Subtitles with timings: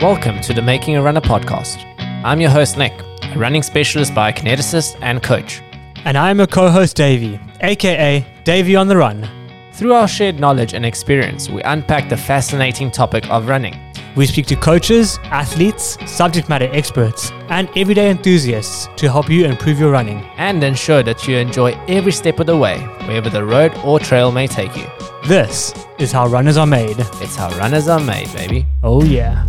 [0.00, 1.84] Welcome to the Making a Runner podcast.
[2.24, 5.60] I'm your host, Nick, a running specialist biokineticist and coach.
[6.04, 9.28] And I'm a co host, Davey, aka Davey on the Run.
[9.72, 13.76] Through our shared knowledge and experience, we unpack the fascinating topic of running.
[14.14, 19.80] We speak to coaches, athletes, subject matter experts, and everyday enthusiasts to help you improve
[19.80, 20.24] your running.
[20.36, 24.30] and ensure that you enjoy every step of the way, wherever the road or trail
[24.30, 24.86] may take you.
[25.26, 26.96] This is how runners are made.
[27.20, 28.64] It's how runners are made, baby.
[28.84, 29.44] Oh, yeah.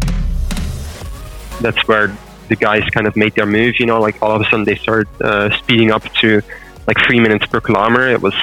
[1.60, 2.16] That's where
[2.50, 3.80] the guys kind of made their move.
[3.80, 6.42] You know, like all of a sudden they started uh, speeding up to
[6.88, 8.08] like three minutes per kilometer.
[8.10, 8.36] It was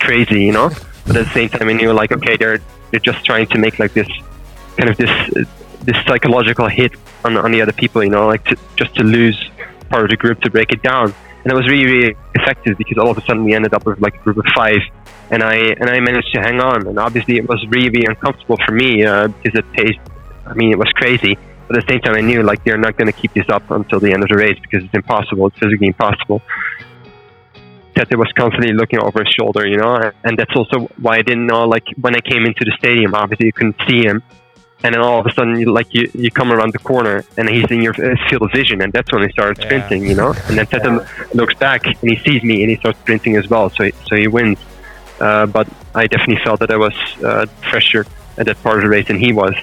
[0.00, 0.70] crazy, you know.
[1.06, 3.78] But at the same time, I knew like okay, they're they're just trying to make
[3.78, 4.08] like this
[4.76, 5.46] kind of this
[5.82, 6.92] this psychological hit
[7.24, 9.38] on on the other people, you know, like to, just to lose
[9.88, 11.14] part of the group to break it down.
[11.42, 14.00] And it was really really effective because all of a sudden we ended up with
[14.00, 14.80] like a group of five.
[15.30, 18.58] And I and I managed to hang on, and obviously it was really, really uncomfortable
[18.64, 19.98] for me uh, because it paced.
[20.46, 22.96] I mean, it was crazy but at the same time, I knew like they're not
[22.96, 25.46] going to keep this up until the end of the race because it's impossible.
[25.48, 26.42] It's physically impossible.
[27.96, 31.46] Tete was constantly looking over his shoulder, you know, and that's also why I didn't
[31.46, 31.62] know.
[31.64, 34.22] Like when I came into the stadium, obviously you couldn't see him,
[34.82, 37.48] and then all of a sudden, you, like you, you come around the corner and
[37.48, 39.64] he's in your uh, field of vision, and that's when he started Yeah.
[39.66, 40.34] sprinting, you know.
[40.48, 40.90] And then Tete
[41.34, 44.16] looks back and he sees me and he starts sprinting as well, so he, so
[44.16, 44.58] he wins.
[45.20, 48.04] Uh, but I definitely felt that I was uh, fresher
[48.36, 49.54] at that part of the race than he was.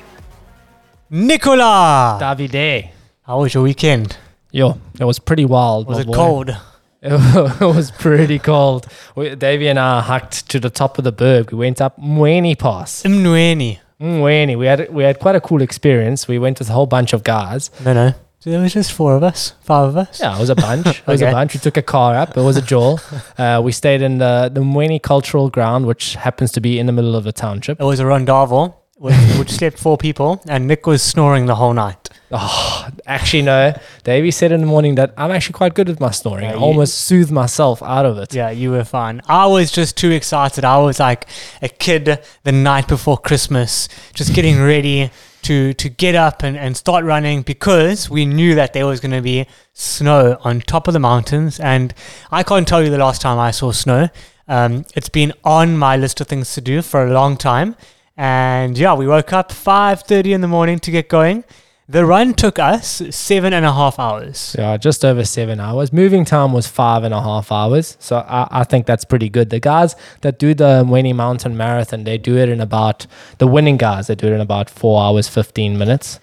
[1.14, 2.18] Nicola!
[2.22, 2.90] Davide.
[3.24, 4.16] How was your weekend?
[4.52, 5.86] Yo, it was pretty wild.
[5.86, 6.14] Was it boy.
[6.14, 6.58] cold?
[7.04, 8.86] It was pretty cold.
[9.16, 11.52] We, Davey and I hiked to the top of the berg.
[11.52, 13.04] We went up Mweni Pass.
[13.04, 13.80] Mnweni.
[14.00, 14.58] Mweni.
[14.58, 16.30] We had we had quite a cool experience.
[16.30, 17.72] We went with a whole bunch of guys.
[17.84, 18.14] No, no.
[18.40, 20.20] So there was just four of us, five of us.
[20.22, 21.00] Yeah, it was a bunch.
[21.08, 21.54] It was a bunch.
[21.56, 22.38] We took a car up.
[22.38, 23.00] It was a jewel.
[23.38, 26.92] Uh, we stayed in the, the Mweni Cultural Ground, which happens to be in the
[26.92, 27.82] middle of the township.
[27.82, 31.74] It was a rondavel, which, which slept four people, and Nick was snoring the whole
[31.74, 32.08] night.
[32.32, 33.74] Oh, actually, no.
[34.04, 36.46] Davey said in the morning that I'm actually quite good with my snoring.
[36.46, 38.32] Yeah, I almost soothed myself out of it.
[38.32, 39.22] Yeah, you were fine.
[39.28, 40.64] I was just too excited.
[40.64, 41.28] I was like
[41.64, 45.10] a kid the night before Christmas, just getting ready
[45.42, 49.14] to to get up and, and start running because we knew that there was going
[49.14, 51.60] to be snow on top of the mountains.
[51.60, 51.92] And
[52.30, 54.10] I can't tell you the last time I saw snow.
[54.48, 57.76] Um, it's been on my list of things to do for a long time.
[58.22, 61.44] And yeah, we woke up 5.30 in the morning to get going.
[61.90, 64.56] The run took us seven and a half hours.
[64.60, 65.92] Yeah, just over seven hours.
[65.92, 67.98] Moving time was five and a half hours.
[68.00, 69.50] So I, I think that's pretty good.
[69.50, 73.08] The guys that do the Mweni Mountain Marathon, they do it in about,
[73.40, 76.20] the winning guys, they do it in about four hours, 15 minutes.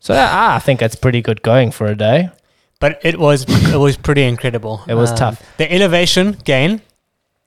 [0.00, 2.30] So I I think that's pretty good going for a day.
[2.80, 4.80] but it was it was pretty incredible.
[4.88, 5.56] It was um, tough.
[5.58, 6.80] The elevation gain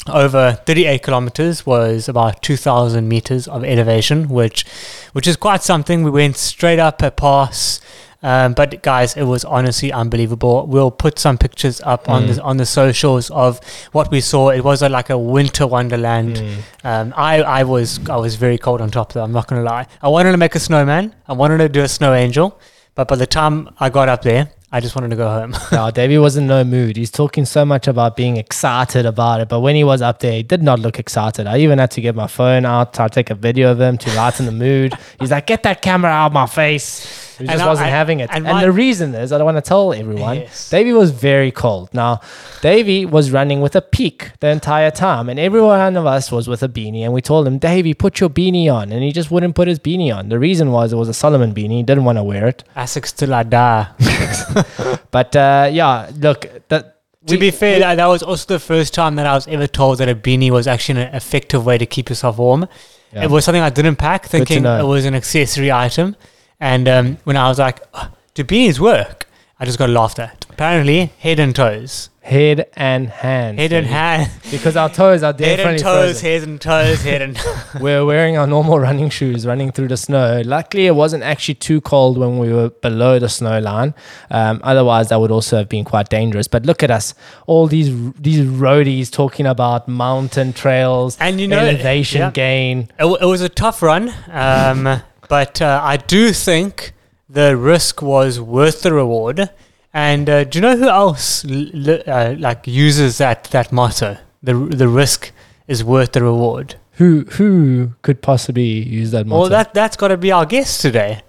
[0.07, 4.66] over 38 kilometers was about 2,000 meters of elevation, which
[5.13, 6.03] which is quite something.
[6.03, 7.81] We went straight up a pass.
[8.23, 10.66] Um, but guys, it was honestly unbelievable.
[10.66, 12.35] We'll put some pictures up on Mm.
[12.35, 13.59] the on the socials of
[13.91, 14.49] what we saw.
[14.49, 16.37] It was a, like a winter wonderland.
[16.37, 16.57] Mm.
[16.83, 19.22] Um, I, I was I was very cold on top that.
[19.22, 19.85] I'm not gonna lie.
[20.01, 21.13] I wanted to make a snowman.
[21.27, 22.59] I wanted to do a snow angel,
[22.95, 25.56] but by the time I got up there, I just wanted to go home.
[25.72, 26.97] No, Davey was in no mood.
[26.97, 30.33] He's talking so much about being excited about it, but when he was up there,
[30.33, 31.47] he did not look excited.
[31.47, 34.16] I even had to get my phone out to take a video of him to
[34.16, 34.94] lighten the mood.
[35.19, 38.19] He's like, "Get that camera out of my face." He just I- wasn't I- having
[38.22, 38.29] it.
[38.31, 40.38] and And, my- the reason is, I don't want to tell everyone.
[40.38, 40.69] Yes.
[40.69, 41.90] Davey was very cold.
[41.94, 42.22] Now,
[42.62, 46.47] Davey was running with a peak the entire time, and every one of us was
[46.47, 47.01] with a beanie.
[47.03, 49.79] And we told him, "Davey, put your beanie on," and he just wouldn't put his
[49.79, 50.29] beanie on.
[50.29, 51.78] The reason was it was a Salomon beanie.
[51.78, 52.63] He didn't want to wear it.
[52.75, 53.88] ASICS till I die.
[55.12, 56.91] But uh, yeah, look, that.
[57.28, 59.97] To be fair, that, that was also the first time that I was ever told
[59.97, 62.67] that a beanie was actually an effective way to keep yourself warm.
[63.12, 63.23] Yeah.
[63.23, 66.16] It was something I didn't pack, thinking it was an accessory item.
[66.59, 69.27] And um, when I was like, "Oh, "Do beanies work?"
[69.59, 70.45] I just got laughed at.
[70.49, 73.57] Apparently, head and toes, Head and hands.
[73.59, 73.93] head and baby.
[73.93, 76.25] hand, Because our toes are definitely head and toes, frozen.
[76.29, 77.39] head and toes, head and.
[77.81, 80.41] We're wearing our normal running shoes, running through the snow.
[80.46, 83.93] Luckily, it wasn't actually too cold when we were below the snow line.
[84.29, 86.47] Um, otherwise, that would also have been quite dangerous.
[86.49, 87.13] But look at us,
[87.47, 92.31] all these these roadies talking about mountain trails And you know- elevation yeah.
[92.31, 92.91] gain.
[92.99, 96.93] It, it was a tough run, um, but uh, I do think
[97.29, 99.49] the risk was worth the reward.
[99.93, 104.17] And uh, do you know who else uh, like uses that that motto?
[104.43, 105.31] The the risk
[105.67, 106.75] is worth the reward.
[106.93, 109.41] Who who could possibly use that motto?
[109.41, 111.22] Well, that that's got to be our guest today.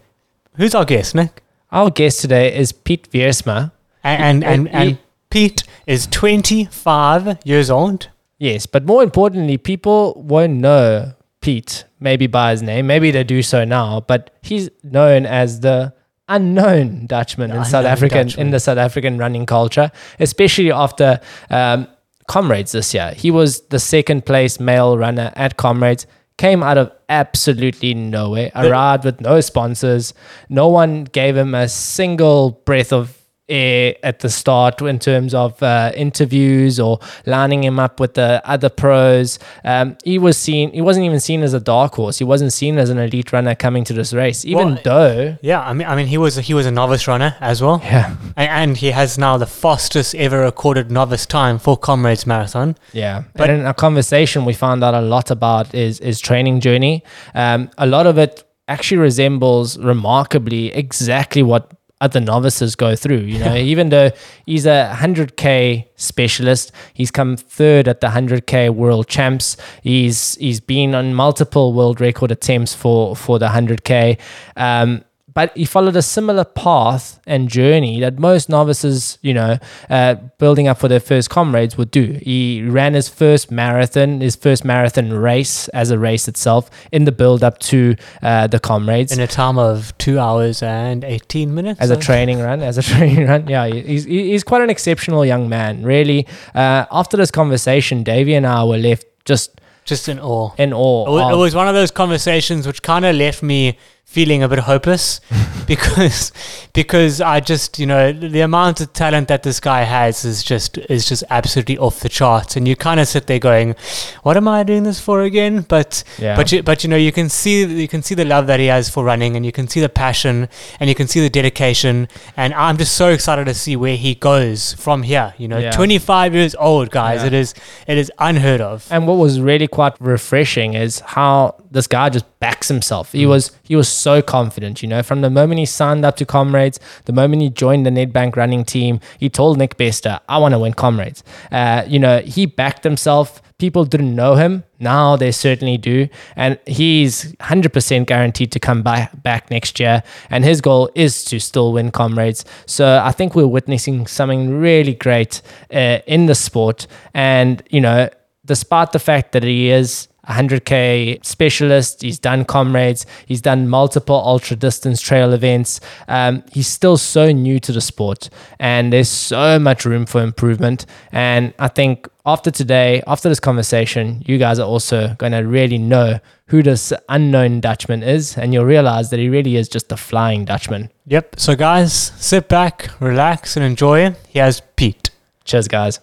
[0.56, 1.42] Who's our guest, Nick?
[1.70, 3.72] Our guest today is Piet Wiersma.
[4.02, 4.98] And and and, And and
[5.30, 8.08] Piet is twenty five years old.
[8.38, 11.14] Yes, but more importantly, people won't know
[11.46, 12.88] Piet maybe by his name.
[12.88, 15.94] Maybe they do so now, but he's known as the
[16.28, 21.20] unknown Dutchman in The South unknown African in the South African running culture, especially after
[21.48, 21.86] um,
[22.26, 23.12] Comrades this year.
[23.16, 26.08] He was the second place male runner at Comrades.
[26.36, 28.50] Came out of absolutely nowhere.
[28.56, 30.14] Arrived with no sponsors.
[30.48, 33.15] No one gave him a single breath of
[33.48, 38.68] at the start in terms of uh, interviews or lining him up with the other
[38.68, 39.38] pros.
[39.64, 40.72] Um, he was seen.
[40.72, 42.18] He wasn't even seen as a dark horse.
[42.18, 45.38] He wasn't seen as an elite runner coming to this race, even Well, though.
[45.42, 48.16] Yeah, I mean, I mean, he was he was a novice runner as well, Yeah,
[48.36, 52.76] and, and he has now the fastest ever recorded novice time for Comrades Marathon.
[52.92, 56.60] Yeah, But- but in our conversation, we found out a lot about his his training
[56.60, 57.04] journey.
[57.34, 61.70] Um, a lot of it actually resembles remarkably exactly what
[62.00, 63.20] other novices go through.
[63.20, 64.10] You know, even though
[64.44, 69.56] he's a hundred k specialist, he's come third at the hundred k world champs.
[69.82, 74.18] He's he's been on multiple world record attempts for for the hundred k.
[74.56, 75.04] Um,
[75.36, 79.58] but he followed a similar path and journey that most novices, you know,
[79.90, 82.18] uh, building up for their first comrades would do.
[82.22, 87.12] He ran his first marathon, his first marathon race as a race itself in the
[87.12, 89.12] build up to uh, the comrades.
[89.12, 91.80] in a time of two hours and 18 minutes.
[91.80, 95.48] as a training run, as a training run, yeah, he's he's quite an exceptional young
[95.50, 95.82] man.
[95.82, 100.50] Really, uh, after this conversation, Davey and I were left just Just in awe.
[100.64, 101.00] in awe.
[101.30, 104.60] It it was one of those conversations which kind of left me feeling a bit
[104.60, 105.20] hopeless
[105.66, 106.30] because
[106.72, 110.78] because I just you know the amount of talent that this guy has is just
[110.78, 113.74] is just absolutely off the charts and you kind of sit there going
[114.22, 116.36] what am I doing this for again but Yeah.
[116.36, 118.66] but you, but you know you can see you can see the love that he
[118.66, 120.48] has for running and you can see the passion
[120.78, 124.14] and you can see the dedication and I'm just so excited to see where he
[124.14, 125.72] goes from here you know Yeah.
[125.72, 127.26] 25 years old guys Yeah.
[127.26, 127.54] it is
[127.88, 132.24] it is unheard of And what was really quite refreshing is how this guy just
[132.46, 133.10] backs himself.
[133.10, 136.24] He was he was so confident, you know, from the moment he signed up to
[136.24, 140.52] Comrades, the moment he joined the Nedbank running team, he told Nick Bester, "I want
[140.54, 143.42] to win Comrades." Uh, you know, he backed himself.
[143.58, 144.62] People didn't know him.
[144.78, 150.04] Now they certainly do, and he's 100% guaranteed to come back back next year.
[150.30, 152.44] And his goal is to still win Comrades.
[152.66, 155.42] So I think we're witnessing something really great
[155.74, 156.86] uh, in the sport.
[157.12, 158.08] And you know,
[158.44, 164.56] despite the fact that he is 100k specialist, he's done comrades, he's done multiple ultra
[164.56, 165.80] distance trail events.
[166.08, 168.28] Um, he's still so new to the sport,
[168.58, 170.86] and there's so much room for improvement.
[171.12, 175.78] And I think after today, after this conversation, you guys are also going to really
[175.78, 176.18] know
[176.48, 180.44] who this unknown Dutchman is, and you'll realize that he really is just a flying
[180.44, 180.90] Dutchman.
[181.06, 181.38] Yep.
[181.38, 184.14] So, guys, sit back, relax, and enjoy.
[184.28, 185.10] Here's Piet.
[185.44, 186.00] Cheers, guys.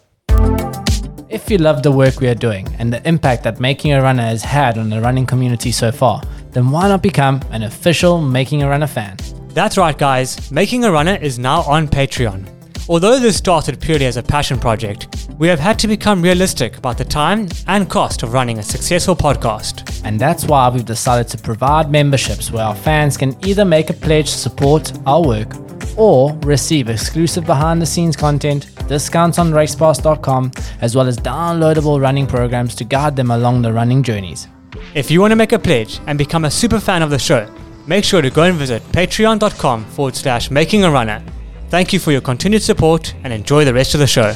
[1.33, 4.21] If you love the work we are doing and the impact that Making a Runner
[4.21, 6.21] has had on the running community so far,
[6.51, 9.17] then why not become an official Making a Runner fan?
[9.47, 10.51] That's right, guys.
[10.51, 12.47] Making a Runner is now on Patreon.
[12.87, 15.07] Although this started purely as a passion project,
[15.39, 19.15] we have had to become realistic about the time and cost of running a successful
[19.15, 20.03] podcast.
[20.05, 23.93] And that's why we've decided to provide memberships where our fans can either make a
[23.93, 25.62] pledge to support our work
[25.97, 32.27] or receive exclusive behind the scenes content, discounts on racepass.com, as well as downloadable running
[32.27, 34.47] programs to guide them along the running journeys.
[34.95, 37.47] If you want to make a pledge and become a super fan of the show,
[37.87, 41.23] make sure to go and visit patreon.com forward slash making a runner.
[41.69, 44.33] Thank you for your continued support and enjoy the rest of the show.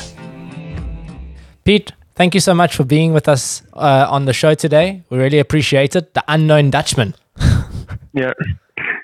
[1.64, 5.04] Piet, thank you so much for being with us uh, on the show today.
[5.10, 6.14] We really appreciate it.
[6.14, 7.16] The unknown Dutchman.
[8.14, 8.34] Yeah,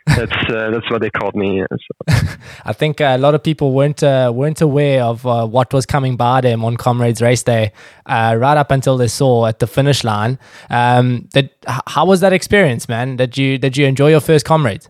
[0.06, 1.64] that's uh, that's what they called me.
[1.70, 2.16] so.
[2.66, 5.86] I think uh, a lot of people weren't uh, weren't aware of uh, what was
[5.86, 7.72] coming by them on Comrades Race Day,
[8.06, 10.40] uh, right up until they saw at the finish line.
[10.70, 11.52] Um, that
[11.88, 13.16] how was that experience, man?
[13.16, 14.90] Did you did you enjoy your first Comrades?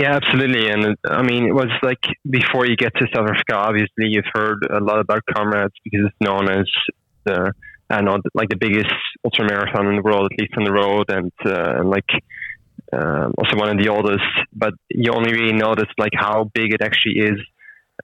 [0.00, 0.70] Yeah, absolutely.
[0.70, 4.66] And I mean, it was like before you get to South Africa, obviously you've heard
[4.70, 6.64] a lot about Comrades because it's known as
[7.24, 7.52] the,
[7.90, 8.94] I know, like the biggest
[9.26, 12.08] ultra marathon in the world, at least on the road, and, uh, and like
[12.92, 14.24] um, also one of the oldest.
[14.52, 17.38] But you only really notice like how big it actually is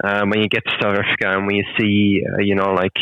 [0.05, 2.97] um, when you get to South Africa and when you see, uh, you know, like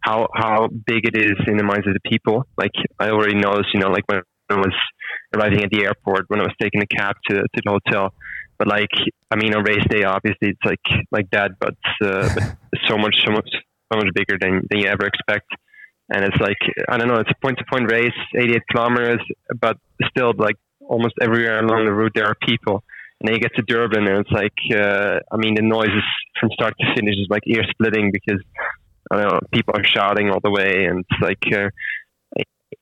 [0.00, 2.46] how how big it is in the minds of the people.
[2.56, 4.74] Like I already noticed, you know, like when I was
[5.34, 8.14] arriving at the airport, when I was taking a cab to to the hotel.
[8.58, 8.90] But like,
[9.30, 12.56] I mean, on race day, obviously it's like like that, but uh, but
[12.88, 13.48] so much so much
[13.92, 15.50] so much bigger than than you ever expect.
[16.12, 16.58] And it's like
[16.88, 19.20] I don't know, it's a point to point race, 88 kilometers,
[19.60, 19.76] but
[20.10, 20.56] still like
[20.90, 22.82] almost everywhere along the route there are people.
[23.20, 26.08] And then you get to Durban, and it's like, uh, I mean, the noise is
[26.40, 28.40] from start to finish is like ear splitting because
[29.10, 31.68] know, people are shouting all the way, and it's like, uh,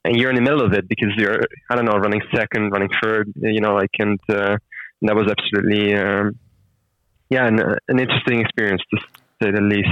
[0.04, 2.90] and you're in the middle of it because you're, I don't know, running second, running
[3.02, 4.56] third, you know, like, and, uh,
[5.00, 6.38] and that was absolutely, um,
[7.30, 9.00] yeah, an, uh, an interesting experience to
[9.42, 9.88] say the least.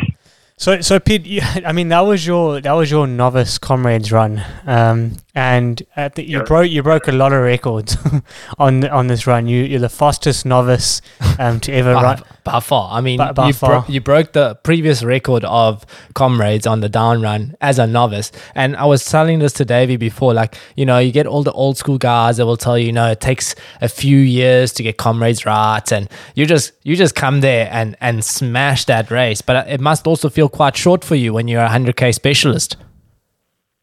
[0.59, 4.43] So, so Piet, you, I mean, that was your that was your novice comrades run,
[4.67, 6.45] um, and at the, you Yeah.
[6.45, 7.97] broke you broke a lot of records
[8.59, 9.47] on on this run.
[9.47, 11.03] You you're the fastest novice
[11.39, 12.23] um, to ever by, run.
[12.43, 12.91] by far.
[12.97, 13.85] I mean, By- by you, far.
[13.87, 18.33] you broke the previous record of comrades on the down run as a novice.
[18.55, 21.53] And I was telling this to Davey before, like, you know, you get all the
[21.53, 24.83] old school guys that will tell you, you know, it takes a few years to
[24.83, 25.93] get comrades right.
[25.93, 29.43] And you just, you just come there and, and smash that race.
[29.43, 32.77] But it must also feel quite short for you when you're a 100K specialist.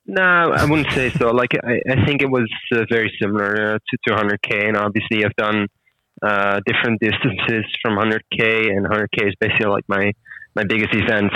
[0.05, 1.31] No, I wouldn't say so.
[1.31, 5.35] Like I, I think it was uh, very similar uh, to 200k, and obviously I've
[5.35, 5.67] done
[6.21, 10.11] uh, different distances from 100k, and 100k is basically like my
[10.55, 11.31] my biggest event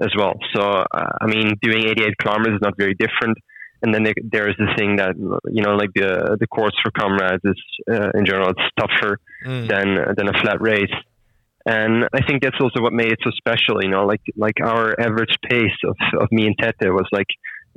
[0.00, 0.34] as well.
[0.54, 0.84] So uh,
[1.20, 3.36] I mean, doing 88 kilometers is not very different.
[3.82, 5.14] And then there- is the thing that
[5.52, 9.18] you know, like the the course for comrades is uh, in general it's tougher
[9.68, 10.94] than than a flat race.
[11.66, 13.82] And I think that's also what made it so special.
[13.82, 17.26] You know, like like our average pace of, of me and Tete was like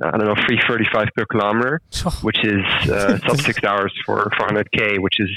[0.02, 1.80] I don't know three thirty five per kilometer,
[2.22, 5.30] which is uh, sub six hours for 400k, which is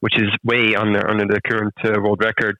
[0.00, 2.56] which is way under under the current uh, world record.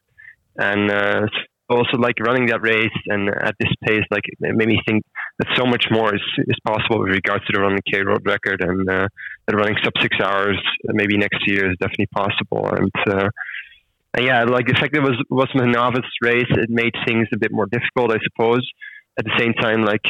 [0.56, 1.26] And uh,
[1.70, 5.02] also like running that race and at this pace, like it made me think
[5.38, 8.60] that so much more is, is possible with regards to the running k world record
[8.60, 9.08] and uh,
[9.46, 12.68] that running sub six hours maybe next year is definitely possible.
[12.68, 13.28] And uh,
[14.14, 17.28] and yeah, like the fact that it was was my novice race, it made things
[17.32, 18.68] a bit more difficult, I suppose.
[19.18, 20.04] At the same time, like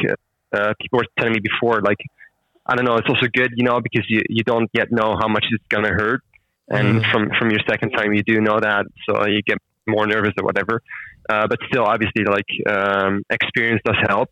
[0.53, 1.97] uh, people were telling me before, like
[2.65, 5.27] I don't know, it's also good, you know, because you, you don't yet know how
[5.27, 6.21] much it's gonna hurt,
[6.69, 7.11] and Mm.
[7.11, 9.57] from from your second time, you do know that, so you get
[9.87, 10.81] more nervous or whatever.
[11.29, 14.29] Uh, but still, obviously, like um, experience does help.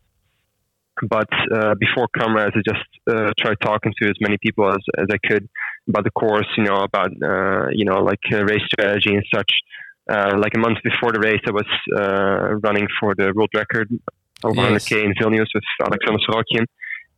[1.02, 5.06] But uh, before comrades, I just uh, tried talking to as many people as, as
[5.10, 5.48] I could
[5.88, 9.50] about the course, you know, about uh, you know like uh, race strategy and such.
[10.10, 13.88] Uh, like a month before the race, I was uh, running for the world record
[14.44, 14.88] over Yes.
[14.88, 16.66] 100k in Vilnius with Alexander Sorokin.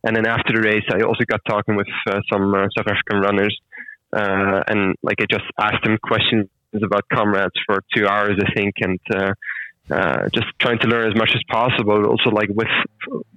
[0.04, 3.20] And then after the race, I also got talking with uh, some uh, South African
[3.20, 3.58] runners,
[4.14, 8.74] uh, and like I just asked them questions about comrades for two hours, I think,
[8.80, 9.32] and uh,
[9.90, 12.04] uh, just trying to learn as much as possible.
[12.06, 12.68] Also, like with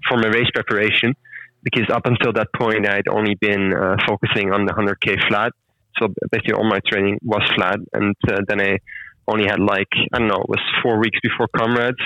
[0.07, 1.13] for my race preparation,
[1.63, 5.53] because up until that point, I'd only been uh, focusing on the 100k flat.
[5.99, 8.77] So basically, all my training was flat, and uh, then I
[9.27, 11.97] only had like I don't know, it was four weeks before comrades.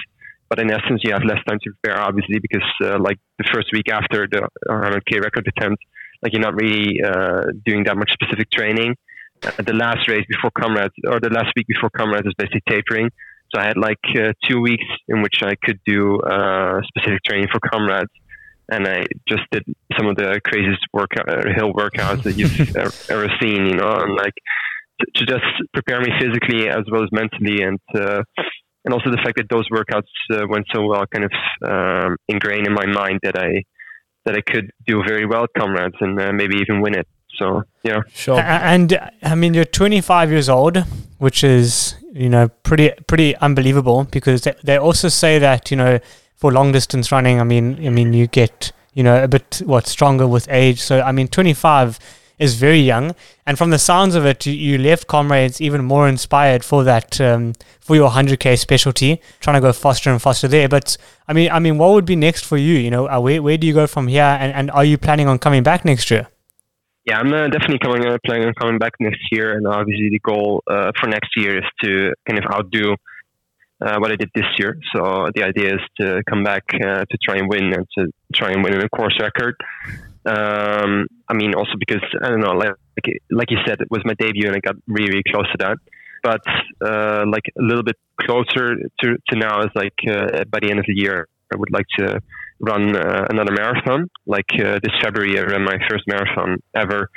[0.51, 3.69] But in essence, you have less time to prepare, obviously, because uh, like the first
[3.71, 5.81] week after the 100k record attempt,
[6.21, 8.97] like you're not really uh, doing that much specific training.
[9.41, 13.09] Uh, the last race before comrades, or the last week before comrades, is basically tapering.
[13.55, 17.47] So I had like uh, two weeks in which I could do uh, specific training
[17.49, 18.11] for comrades,
[18.67, 19.63] and I just did
[19.97, 23.67] some of the craziest workout, uh, hill workouts that you've ever, ever seen.
[23.67, 24.35] You know, and like
[24.99, 28.23] to, to just prepare me physically as well as mentally, and uh,
[28.85, 31.31] and also the fact that those workouts uh, went so well, kind of
[31.63, 33.63] um, ingrained in my mind that I
[34.25, 37.07] that I could do very well at comrades and uh, maybe even win it.
[37.37, 38.01] So yeah.
[38.13, 38.39] Sure.
[38.39, 40.77] And uh, I mean, you're 25 years old,
[41.17, 45.99] which is you know pretty pretty unbelievable because they, they also say that you know
[46.35, 49.87] for long distance running, I mean, I mean you get you know a bit what
[49.87, 50.81] stronger with age.
[50.81, 51.99] So I mean, 25
[52.41, 56.63] is very young, and from the sounds of it, you, left comrades even more inspired
[56.65, 60.67] for that um, for your 100k specialty, trying to go faster and faster there.
[60.67, 62.73] But I mean, I mean, what would be next for you?
[62.73, 65.27] You know, uh, where where do you go from here, and, and are you planning
[65.27, 66.27] on coming back next year?
[67.05, 70.19] Yeah, I'm uh, definitely coming uh, planning on coming back next year, and obviously the
[70.19, 72.95] goal uh, for next year is to kind of outdo
[73.81, 74.77] uh, what I did this year.
[74.95, 78.51] So the idea is to come back uh, to try and win and to try
[78.51, 79.55] and win a course record.
[80.25, 82.73] Um, I mean, also because I don't know, like
[83.31, 85.77] like you said, it was my debut, and I got really really close to that.
[86.23, 86.41] But
[86.85, 90.79] uh, like a little bit closer to, to now is like uh, by the end
[90.79, 92.21] of the year, I would like to
[92.59, 94.09] run uh, another marathon.
[94.25, 97.09] Like uh, this February, I ran my first marathon ever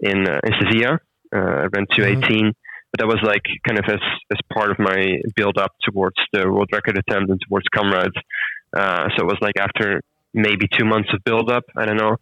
[0.00, 0.98] in uh, in Sevilla.
[1.34, 2.52] Uh, I ran 218,
[2.90, 4.00] but that was like kind of as
[4.32, 8.16] as part of my build up towards the world record attempt and towards comrades.
[8.76, 10.02] Uh, so it was like after
[10.34, 11.64] maybe two months of build up.
[11.76, 12.16] I don't know,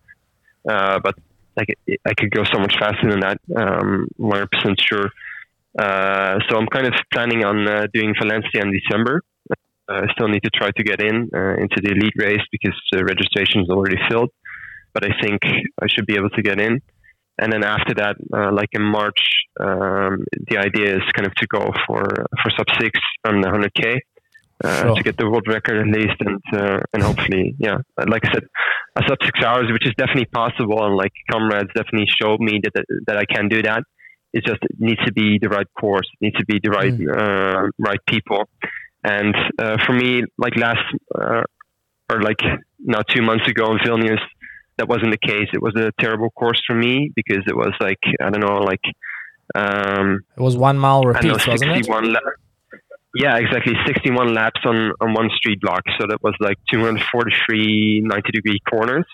[0.69, 1.15] uh, but
[1.57, 3.39] like it, I could go so much faster than that.
[3.57, 4.47] Um, 100%
[4.81, 5.11] sure.
[5.79, 9.23] Uh, so I'm kind of planning on uh, doing Valencia in December.
[9.51, 9.55] Uh,
[9.89, 13.05] I still need to try to get in uh, into the elite race because the
[13.05, 14.31] registration is already filled.
[14.93, 15.43] But I think
[15.81, 16.81] I should be able to get in.
[17.39, 19.21] And then after that, like in March,
[19.61, 22.03] um, the idea is kind of to go for
[22.43, 23.99] for sub six on the 100k uh,
[24.65, 24.95] Sure.
[24.95, 28.45] to get the world record at least, and uh, and hopefully, yeah, like I said,
[28.97, 32.85] a sub six hours, which is definitely possible, and like comrades definitely showed me that
[33.07, 33.83] that I can do that.
[34.33, 37.69] It just needs to be the right course, it needs to be the right uh,
[37.79, 38.49] right people.
[39.05, 40.83] And uh, for me, like last
[41.15, 41.43] uh,
[42.11, 42.41] or like
[42.79, 44.21] now two months ago in Vilnius,
[44.79, 45.49] that wasn't the case.
[45.53, 48.83] It was a terrible course for me because it was like I don't know, like
[49.55, 51.85] um, It was one mile I don't know, repeats, wasn't it?
[51.85, 52.21] 61 la-
[53.17, 53.75] yeah, exactly.
[53.87, 55.83] 61 laps on, on one street block.
[55.99, 59.05] So that was like 243 90 degree corners,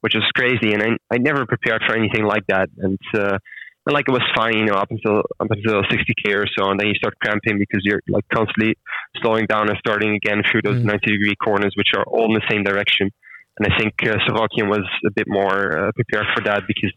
[0.00, 0.72] which was crazy.
[0.72, 2.68] And I, I never prepared for anything like that.
[2.78, 3.38] And, uh,
[3.86, 6.78] and like it was fine, you know, up until up until 60k or so, and
[6.78, 8.76] then you start cramping because you're like constantly
[9.22, 10.84] slowing down and starting again through those Mm.
[10.84, 13.10] 90 degree corners, which are all in the same direction.
[13.58, 16.92] And I think uh, Sorokin was a bit more uh, prepared for that because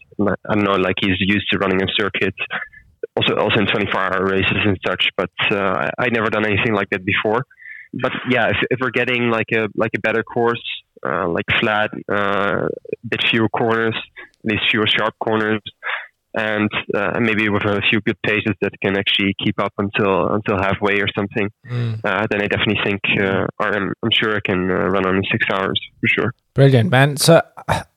[0.48, 2.38] I don't know, like he's used to running in circuits,
[3.16, 5.10] also also in 24 hour races and such.
[5.18, 7.46] But uh, I I'd never done anything like that before.
[7.94, 10.64] But yeah, if, if we're getting like a like a better course,
[11.06, 13.96] uh, like flat, uh, a bit fewer corners,
[14.44, 15.62] these fewer sharp corners,
[16.34, 20.58] and uh, maybe with a few good paces that can actually keep up until until
[20.58, 22.00] halfway or something, Mm.
[22.04, 25.22] uh, then I definitely think uh, or I'm, I'm sure I can uh, run on
[25.32, 26.34] six hours for sure.
[26.56, 27.18] Brilliant, man.
[27.18, 27.42] So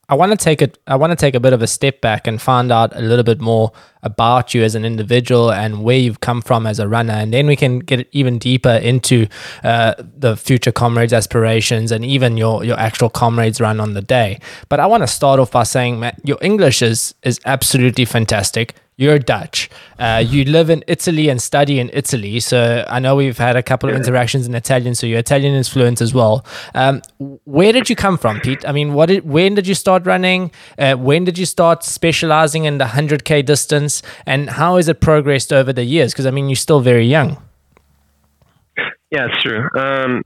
[0.09, 0.77] I want to take it.
[0.87, 3.25] I want to take a bit of a step back and find out a little
[3.25, 3.73] bit more
[4.03, 7.45] about you as an individual and where you've come from as a runner, and then
[7.45, 9.27] we can get even deeper into
[9.65, 14.39] uh, the future comrades' aspirations and even your your actual comrades run on the day.
[14.69, 18.75] But I want to start off by saying, man, your English is is absolutely fantastic.
[18.99, 19.69] You're Dutch.
[19.99, 22.39] Uh, you live in Italy and study in Italy.
[22.39, 24.95] So I know we've had a couple of interactions in Italian.
[24.95, 26.43] So your Italian is fluent as well.
[26.73, 27.03] Um,
[27.45, 28.67] where did you come from, Piet?
[28.67, 30.51] I mean, what did, when did you start running?
[30.79, 34.01] Uh, when did you start specializing in the 100K distance?
[34.25, 36.11] And how has it progressed over the years?
[36.11, 37.37] Because, I mean, you're still very young.
[39.11, 39.69] Yeah, it's true.
[39.77, 40.23] Um,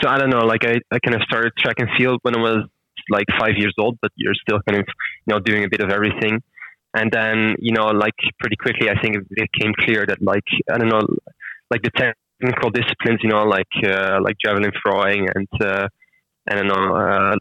[0.00, 0.44] so I don't know.
[0.46, 2.68] Like I, I kind of started track and field when I was
[3.10, 4.86] like five years old, but you're still kind of
[5.26, 6.40] you know doing a bit of everything.
[6.94, 10.78] And then you know, like pretty quickly, I think it became clear that like I
[10.78, 11.02] don't know,
[11.70, 15.88] like the technical disciplines, you know, like uh, like javelin throwing and uh,
[16.48, 17.36] I don't know, uh,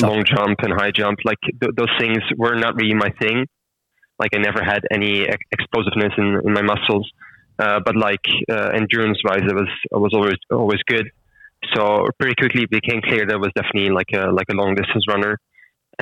[0.00, 3.46] long jump and high jump, like th- those things were not really my thing.
[4.18, 7.10] Like I never had any ex- explosiveness in, in my muscles.
[7.58, 11.10] Uh, but like uh, endurance wise, it was I was always always good.
[11.74, 14.74] So pretty quickly it became clear that I was definitely like a like a long
[14.74, 15.38] distance runner.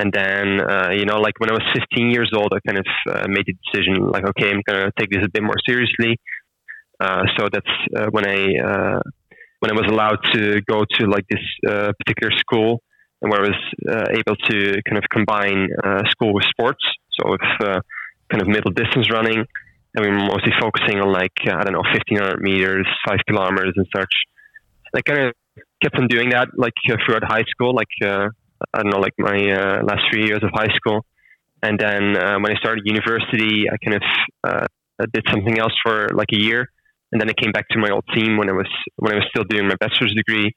[0.01, 2.87] And then uh, you know, like when I was 15 years old, I kind of
[3.07, 6.17] uh, made the decision like, okay, I'm gonna take this a bit more seriously.
[6.99, 8.99] Uh, so that's uh, when I uh,
[9.59, 12.81] when I was allowed to go to like this uh, particular school,
[13.21, 13.61] and where I was
[14.17, 15.67] able to kind of combine
[16.09, 16.83] school with sports.
[17.19, 17.45] So with
[18.31, 19.45] kind of middle distance running,
[19.93, 23.85] and we were mostly focusing on like I don't know 1500 meters, five kilometers, and
[23.95, 24.13] such.
[24.95, 25.33] I kind of
[25.83, 26.73] kept on doing that like
[27.05, 27.93] throughout high school, like
[28.73, 31.05] I don't know, like my uh, last three years of high school,
[31.61, 34.03] and then uh, when I started university, I kind of
[34.43, 34.65] uh,
[35.13, 36.69] did something else for like a year,
[37.11, 39.25] and then I came back to my old team when I was when I was
[39.29, 40.55] still doing my bachelor's degree,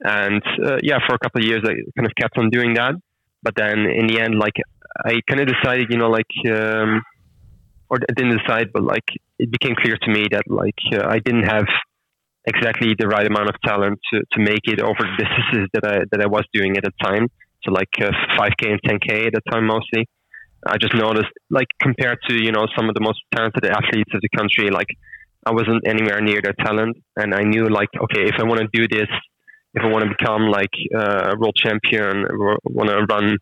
[0.00, 2.94] and uh, yeah, for a couple of years I kind of kept on doing that,
[3.42, 4.54] but then in the end, like
[5.04, 6.32] I kind of decided, you know, like.
[6.50, 7.02] Um,
[7.90, 9.04] or I didn't decide, but like
[9.38, 11.66] it became clear to me that like uh, I didn't have
[12.54, 15.96] exactly the right amount of talent to, to make it over the distances that I
[16.10, 17.28] that I was doing at the time.
[17.62, 20.08] So like uh, 5k and 10k at the time mostly.
[20.66, 24.20] I just noticed like compared to you know some of the most talented athletes of
[24.20, 24.90] the country, like
[25.46, 28.68] I wasn't anywhere near their talent, and I knew like okay if I want to
[28.72, 29.08] do this,
[29.74, 32.26] if I want to become like uh, a world champion,
[32.64, 33.38] want to run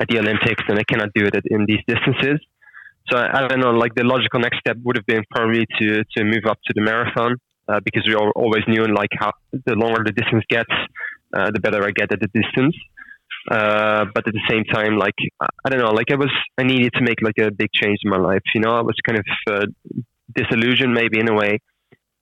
[0.00, 2.38] at the Olympics, then I cannot do it in these distances.
[3.10, 6.04] So I, I don't know, like the logical next step would have been probably to,
[6.16, 7.36] to move up to the marathon
[7.68, 10.72] uh, because we al- always knew like how the longer the distance gets,
[11.36, 12.74] uh, the better I get at the distance.
[13.50, 16.92] Uh, but at the same time, like I don't know, like I was, I needed
[16.94, 18.42] to make like a big change in my life.
[18.54, 19.66] You know, I was kind of uh,
[20.34, 21.58] disillusioned maybe in a way.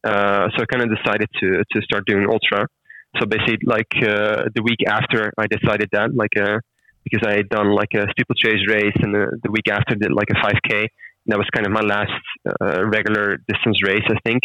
[0.05, 2.67] Uh, so I kind of decided to to start doing ultra.
[3.19, 6.35] So basically, like uh, the week after I decided that, like
[7.03, 10.29] because I had done like a steeplechase race, and the, the week after did like
[10.31, 10.81] a 5K.
[10.81, 12.13] And that was kind of my last
[12.85, 14.43] regular distance race, I think,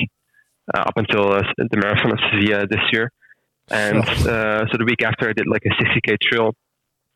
[0.74, 3.12] up until uh, the marathon of Sevilla this year.
[3.69, 3.97] And
[4.28, 6.56] uh, so the week after, I did like a 60K trail,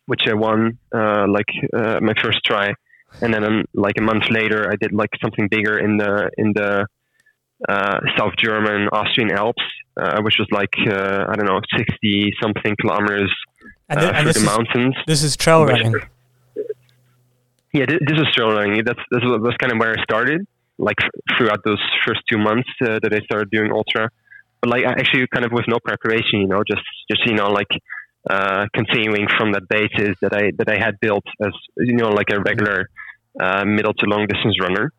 [0.05, 2.73] which I won uh, like uh, my first try.
[3.21, 6.51] And then um, like a month later, I did like something bigger in the in
[6.53, 6.85] the
[7.69, 9.63] uh, South German Austrian Alps,
[9.95, 13.33] uh, which was like uh, I don't know 60 something kilometers
[13.89, 14.95] And, uh, and through this, the is, mountains.
[15.07, 15.95] this is trail running.
[17.73, 18.83] Yeah, thi- this is trail running.
[18.83, 20.45] That's this was, was kind of where I started.
[20.77, 20.97] Like
[21.37, 24.09] throughout those first two months uh, that I started doing ultra,
[24.61, 27.71] but like actually kind of with no preparation, you know, just just you know like
[28.29, 32.29] uh, continuing from that basis that I that I had built as you know like
[32.29, 32.89] a regular
[33.39, 34.91] uh, middle to long distance runner.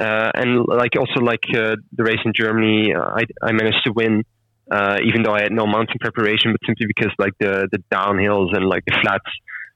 [0.00, 4.22] Uh, and like also like uh, the race in Germany, I, I managed to win,
[4.70, 8.56] uh, even though I had no mountain preparation, but simply because like the the downhills
[8.56, 9.26] and like the flats,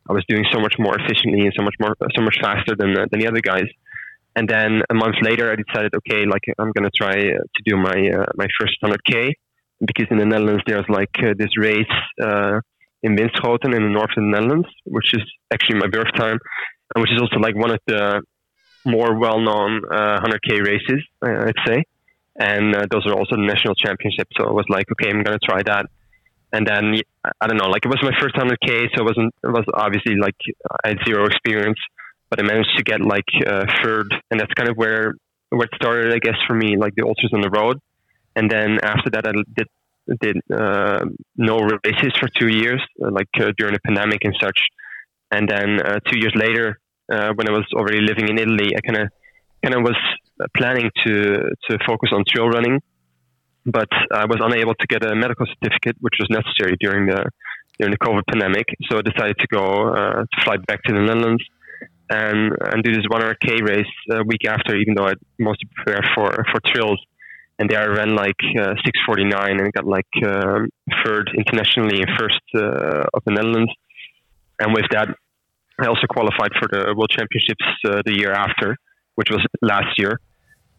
[0.08, 2.94] I was doing so much more efficiently and so much more so much faster than
[3.10, 3.66] than the other guys.
[4.34, 7.96] And then a month later, I decided, okay, like I'm gonna try to do my
[8.34, 9.32] my first 100k
[9.84, 11.94] because in the Netherlands there's like this race
[13.02, 16.38] in Winschoten in the north of the Netherlands, which is actually my birth time,
[16.94, 18.22] and which is also like one of the
[18.84, 21.82] more well-known uh, 100k races, uh, I'd say.
[22.38, 24.30] And uh, those are also the national championships.
[24.38, 25.86] So I was like, okay, I'm gonna try that.
[26.52, 26.94] And then
[27.40, 29.34] I don't know, like it was my first 100k, so it wasn't.
[29.42, 30.36] It was obviously like
[30.84, 31.78] I had zero experience,
[32.32, 35.12] but I managed to get like uh, third, and that's kind of where
[35.50, 37.76] where it started, I guess, for me, like the ultras on the road.
[38.34, 39.68] And then after that, I did
[40.18, 41.04] did uh,
[41.36, 44.58] no races for two years, uh, like uh, during the pandemic and such.
[45.30, 46.78] And then uh, two years later,
[47.12, 49.08] uh, when I was already living in Italy, I kind of
[49.62, 50.00] kind of was
[50.56, 51.14] planning to
[51.68, 52.80] to focus on trail running,
[53.66, 57.28] but I was unable to get a medical certificate, which was necessary during the
[57.78, 58.64] during the COVID pandemic.
[58.88, 59.66] So I decided to go
[60.32, 61.44] to fly back to the Netherlands
[62.12, 66.28] and and do this 100k race a week after, even though I mostly prepared for
[66.50, 67.00] for trails.
[67.58, 68.74] And there I ran like uh,
[69.08, 70.60] 6:49 and got like uh,
[71.04, 73.72] third internationally and first uh, of the Netherlands.
[74.58, 75.08] And with that,
[75.80, 78.76] I also qualified for the World Championships uh, the year after,
[79.14, 80.18] which was last year.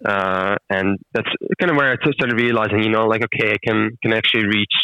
[0.03, 3.97] Uh, and that's kind of where I started realizing, you know, like okay, I can
[4.01, 4.75] can actually reach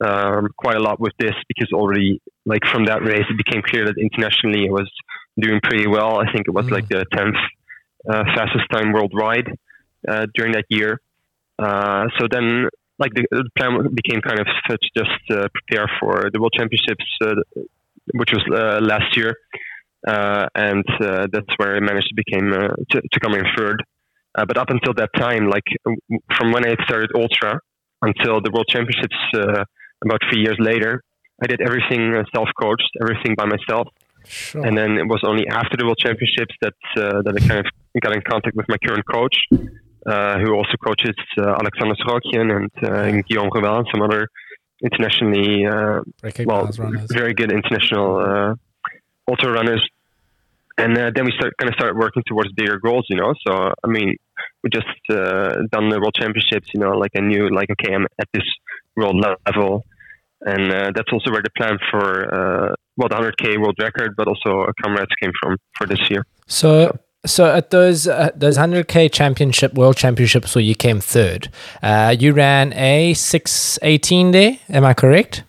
[0.00, 3.84] um, quite a lot with this because already, like from that race, it became clear
[3.86, 4.90] that internationally I was
[5.38, 6.20] doing pretty well.
[6.20, 6.72] I think it was mm.
[6.72, 7.36] like the tenth
[8.08, 9.48] uh, fastest time worldwide
[10.08, 11.00] uh, during that year.
[11.58, 16.30] Uh, so then, like the, the, plan became kind of to just uh, prepare for
[16.32, 17.04] the World Championships
[18.14, 19.34] which was uh, last year,
[20.06, 22.50] uh, and uh, that's where I managed to become
[22.90, 23.82] to, to come in third.
[24.34, 25.64] but up until that time, like
[26.36, 27.60] from when I started ultra
[28.02, 31.02] until the World Championships about three years later,
[31.42, 33.88] I did everything self-coached, everything by myself.
[34.28, 34.64] Sure.
[34.64, 37.66] And then it was only after the World Championships that uh, that I kind of
[38.00, 39.36] got in contact with my current coach,
[40.06, 44.28] uh, who also coaches uh, Alexander Sorokin and Guillaume Ruel and some other
[44.82, 46.00] internationally uh,
[46.44, 46.70] well,
[47.10, 48.54] very good international uh,
[49.28, 49.86] ultra runners.
[50.76, 53.34] And uh, then we start kind of start working towards bigger goals, you know.
[53.46, 54.16] So I mean,
[54.62, 56.92] we just uh, done the world championships, you know.
[56.92, 58.44] Like I knew, like okay, I'm at this
[58.96, 59.84] world level,
[60.42, 64.26] and uh, that's also where the plan for uh, well, the 100k world record, but
[64.26, 66.24] also comrades came from for this year.
[66.46, 71.48] So so at those uh, those 100k championship world championships where you came third,
[71.82, 74.58] uh, you ran a 618 there.
[74.68, 75.42] Am I correct?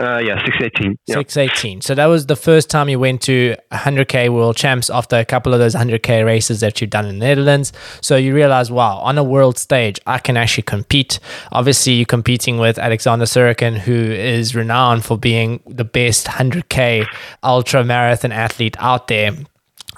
[0.00, 0.96] Uh, yeah, 618.
[1.06, 1.16] Yeah.
[1.16, 1.80] 618.
[1.80, 5.52] So that was the first time you went to 100k world champs after a couple
[5.52, 7.72] of those 100k races that you've done in the Netherlands.
[8.00, 11.18] So you realize, wow, on a world stage, I can actually compete.
[11.50, 17.04] Obviously, you're competing with Alexander Sorokin, who is renowned for being the best 100k
[17.42, 19.32] ultra marathon athlete out there.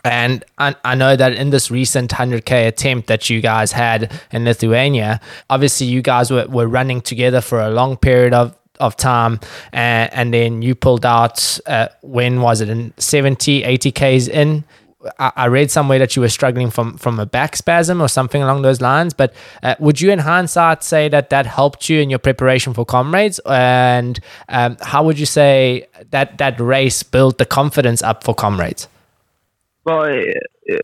[0.02, 4.44] And I, I, know that in this recent 100K attempt that you guys had in
[4.44, 9.40] Lithuania, obviously you guys were, were running together for a long period of, of time.
[9.72, 14.64] And, and then you pulled out, uh, when was it, in 70, 80Ks in?
[15.18, 18.60] I, read somewhere that you were struggling from, from a back spasm or something along
[18.60, 19.14] those lines.
[19.14, 22.84] But uh, would you, in hindsight, say that that helped you in your preparation for
[22.84, 23.40] comrades?
[23.46, 28.88] And um, how would you say that that race built the confidence up for comrades?
[29.84, 30.36] Well, it,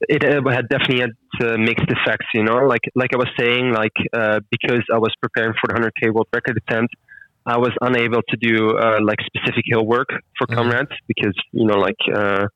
[0.09, 2.67] it, had definitely had mixed effects, you know.
[2.67, 6.29] Like like I was saying, like uh, because I was preparing for the 100k world
[6.33, 6.95] record attempt,
[7.47, 10.57] I was unable to do uh, like specific hill work for mm-hmm.
[10.57, 12.47] comrades because you know like uh,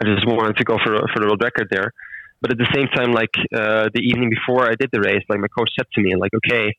[0.00, 1.92] I just wanted to go for for the world record there.
[2.40, 5.40] But at the same time, like uh, the evening before I did the race, like
[5.40, 6.72] my coach said to me, like, okay,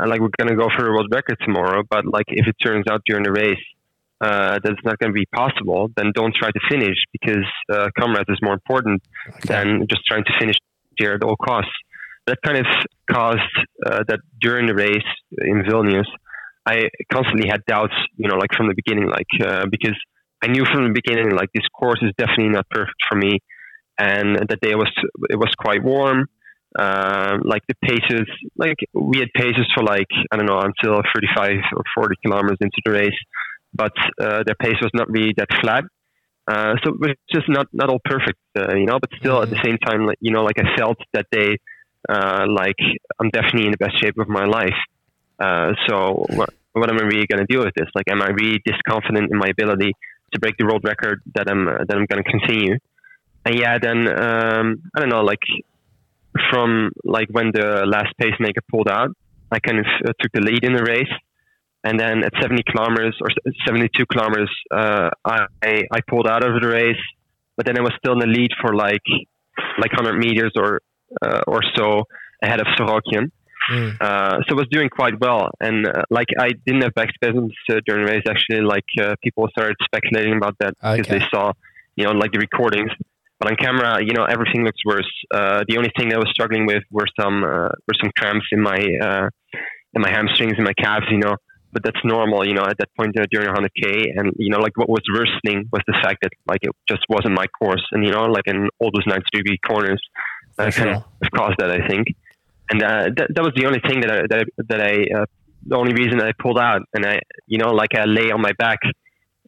[0.00, 2.86] uh, like we're gonna go for a world record tomorrow, but like if it turns
[2.90, 3.64] out during the race
[4.22, 8.28] uh, that's not going to be possible, then don't try to finish because uh, comrades
[8.28, 9.40] is more important okay.
[9.48, 10.54] than just trying to finish
[10.96, 11.72] here at all costs.
[12.28, 12.66] That kind of
[13.10, 13.40] caused
[13.84, 16.06] uh, that during the race in Vilnius,
[16.66, 19.96] I constantly had doubts, you know, like from the beginning, like uh, because
[20.42, 23.38] I knew from the beginning, like this course is definitely not perfect for me,
[23.98, 24.90] and that day was
[25.30, 26.26] it was quite warm.
[26.78, 31.50] Uh, like the paces, like we had paces for like I don't know until 35
[31.76, 33.18] or 40 kilometers into the race,
[33.74, 35.84] but uh, their pace was not really that flat.
[36.48, 38.98] Uh, so it was just not not all perfect, uh, you know.
[38.98, 39.42] But still, mm-hmm.
[39.44, 39.66] at the mm-hmm.
[39.66, 41.56] same time, like, you know, like I felt that day,
[42.08, 42.80] uh, like
[43.20, 44.78] I'm definitely in the best shape of my life.
[45.38, 47.88] Uh, so what, what am I really going to do with this?
[47.94, 49.92] Like, am I really this confident in my ability
[50.32, 52.76] to break the world record that I'm uh, that I'm going to continue?
[53.44, 55.42] And yeah, then um, I don't know, like
[56.50, 59.10] from like when the last pacemaker pulled out,
[59.50, 61.12] I kind of uh, took the lead in the race.
[61.84, 63.28] And then at 70 kilometers or
[63.66, 67.02] 72 kilometers, uh, I, I pulled out of the race,
[67.56, 69.02] but then I was still in the lead for like
[69.78, 70.80] like 100 meters or
[71.20, 72.04] uh, or so
[72.42, 73.30] ahead of Sorokin.
[73.70, 73.96] Mm.
[74.00, 77.52] Uh, so I was doing quite well, and uh, like I didn't have back spasms
[77.70, 78.22] uh, during the race.
[78.28, 80.96] Actually, like uh, people started speculating about that okay.
[80.96, 81.52] because they saw,
[81.96, 82.90] you know, like the recordings.
[83.38, 85.10] But on camera, you know, everything looks worse.
[85.32, 88.60] Uh, the only thing I was struggling with were some uh, were some cramps in
[88.60, 91.06] my in my hamstrings and my calves.
[91.10, 91.36] You know,
[91.72, 92.46] but that's normal.
[92.46, 95.82] You know, at that point during 100k, and you know, like what was worsening was
[95.86, 98.90] the fact that like it just wasn't my course, and you know, like in all
[98.92, 100.02] those 90 degree corners,
[100.56, 101.70] that kind of caused that.
[101.70, 102.08] I think
[102.72, 105.26] and uh, that, that was the only thing that I, that I, that I uh,
[105.66, 106.82] the only reason I pulled out.
[106.94, 108.78] And I, you know, like I lay on my back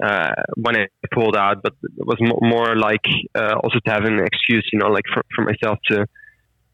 [0.02, 4.04] uh, when I pulled out, but it was more, more like uh, also to have
[4.04, 6.06] an excuse, you know, like for, for myself to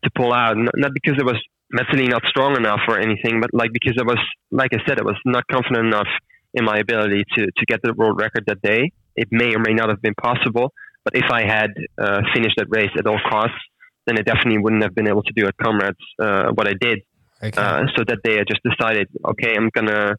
[0.02, 1.36] to pull out, not, because I was
[1.70, 4.18] mentally not strong enough or anything, but like because I was,
[4.50, 6.08] like I said, I was not confident enough
[6.54, 8.92] in my ability to to get the world record that day.
[9.14, 10.72] It may or may not have been possible,
[11.04, 13.60] but if I had uh, finished that race at all costs,
[14.06, 17.00] then I definitely wouldn't have been able to do at Comrades uh, what I did.
[17.42, 17.60] Okay.
[17.60, 20.14] Uh, so that day I just decided, okay, I'm gonna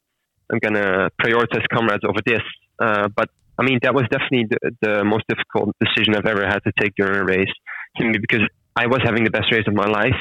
[0.51, 2.41] I'm gonna prioritize Comrades over this.
[2.79, 6.59] Uh, but I mean, that was definitely the, the, most difficult decision I've ever had
[6.63, 7.51] to take during a race,
[7.99, 8.41] simply because
[8.75, 10.15] I was having the best race of my life.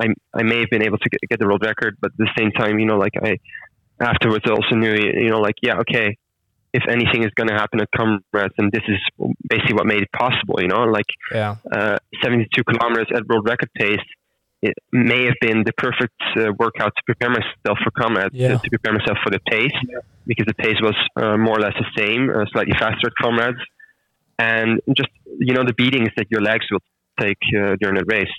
[0.00, 2.30] I, I may have been able to get, get the world record, but at the
[2.38, 3.38] same time, you know, like I
[4.00, 6.16] afterwards I also knew, you know, like yeah, okay,
[6.78, 9.00] if anything is going to happen at Comrades, and this is
[9.48, 10.56] basically what made it possible.
[10.60, 11.56] You know, like yeah.
[11.70, 14.06] uh, 72 kilometers at world record pace.
[14.60, 18.48] It may have been the perfect uh, workout to prepare myself for Comrades, yeah.
[18.48, 20.00] to, to, prepare myself for the pace, yeah.
[20.26, 23.62] because the pace was uh, more or less the same, uh, slightly faster at Comrades,
[24.36, 26.82] and just you know the beatings that your legs will
[27.20, 28.34] take uh, during the race.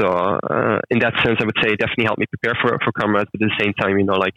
[0.00, 2.90] So uh, in that sense, I would say it definitely helped me prepare for for
[2.90, 4.34] Comrades, but at the same time, you know, like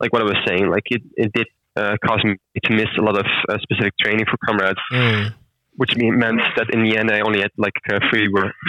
[0.00, 3.02] like what I was saying, like it, it did uh, caused me to miss a
[3.02, 5.32] lot of uh, specific training for comrades, mm.
[5.76, 8.28] which meant that in the end I only had like uh, free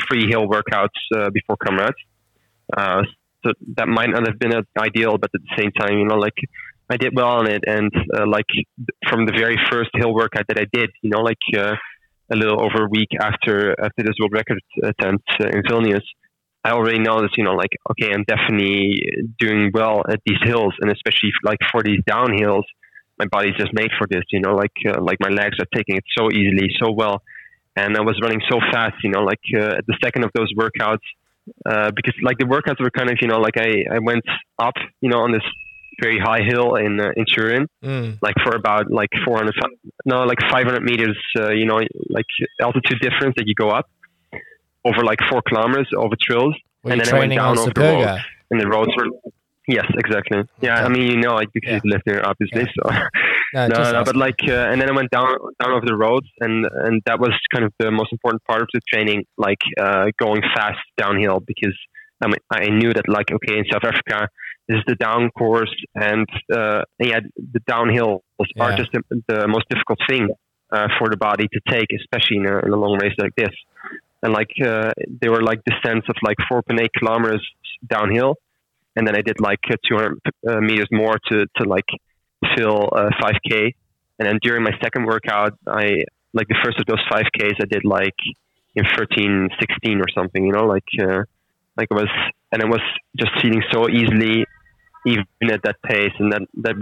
[0.09, 1.97] free hill workouts uh, before comrades.
[2.75, 3.01] Uh,
[3.43, 6.35] so that might not have been ideal, but at the same time, you know, like
[6.89, 8.45] I did well on it, and uh, like
[9.09, 12.85] from the very first hill workout that I did, you know, like a little over
[12.85, 16.05] a week after after this world record attempt in Vilnius.
[16.63, 18.99] I already know that you know, like, okay, I'm definitely
[19.39, 22.63] doing well at these hills, and especially like for these downhills,
[23.19, 24.23] my body's just made for this.
[24.31, 27.21] You know, like uh, like my legs are taking it so easily, so well,
[27.75, 28.95] and I was running so fast.
[29.03, 31.05] You know, like uh, at the second of those workouts,
[31.65, 34.23] uh, because like the workouts were kind of you know like I I went
[34.57, 35.43] up you know on this
[36.01, 38.17] very high hill in uh, in Turin, mm.
[38.21, 39.53] like for about like 400
[40.05, 41.17] no like 500 meters.
[41.37, 41.79] Uh, you know,
[42.09, 42.25] like
[42.61, 43.89] altitude difference that you go up
[44.85, 48.19] over like four kilometers over trails, were and then I went down over the road,
[48.51, 49.31] and the roads were
[49.69, 50.39] Yes, exactly.
[50.61, 51.79] Yeah, I mean, you know, like because yeah.
[51.83, 52.61] you live there, obviously.
[52.61, 52.73] Yeah.
[52.75, 55.27] So no, no, no but like, uh, and then I went down
[55.61, 58.67] down over the roads, and and that was kind of the most important part of
[58.73, 61.77] the training, like uh, going fast downhill, because
[62.19, 64.27] I mean, I knew that like, okay, in South Africa,
[64.67, 68.23] this is the down course, and uh, yeah, the downhill
[68.55, 68.63] yeah.
[68.63, 70.29] are just the, the, most difficult thing
[70.71, 73.53] uh, for the body to take, especially in a, in a long race like this.
[74.23, 77.47] And like, uh, they were like descents of like 4.8 kilometers
[77.87, 78.35] downhill
[78.95, 81.85] and then I did like 200 uh, meters more to to like
[82.55, 83.73] fill uh, 5k.
[84.19, 87.85] And then during my second workout, I like the first of those 5ks, I did
[87.85, 88.15] like
[88.75, 90.45] in 13, 16 or something.
[90.45, 91.23] You know, like uh,
[91.77, 92.09] like it was,
[92.51, 92.81] and it was
[93.17, 94.45] just feeling so easily,
[95.05, 96.75] even at that pace, and that that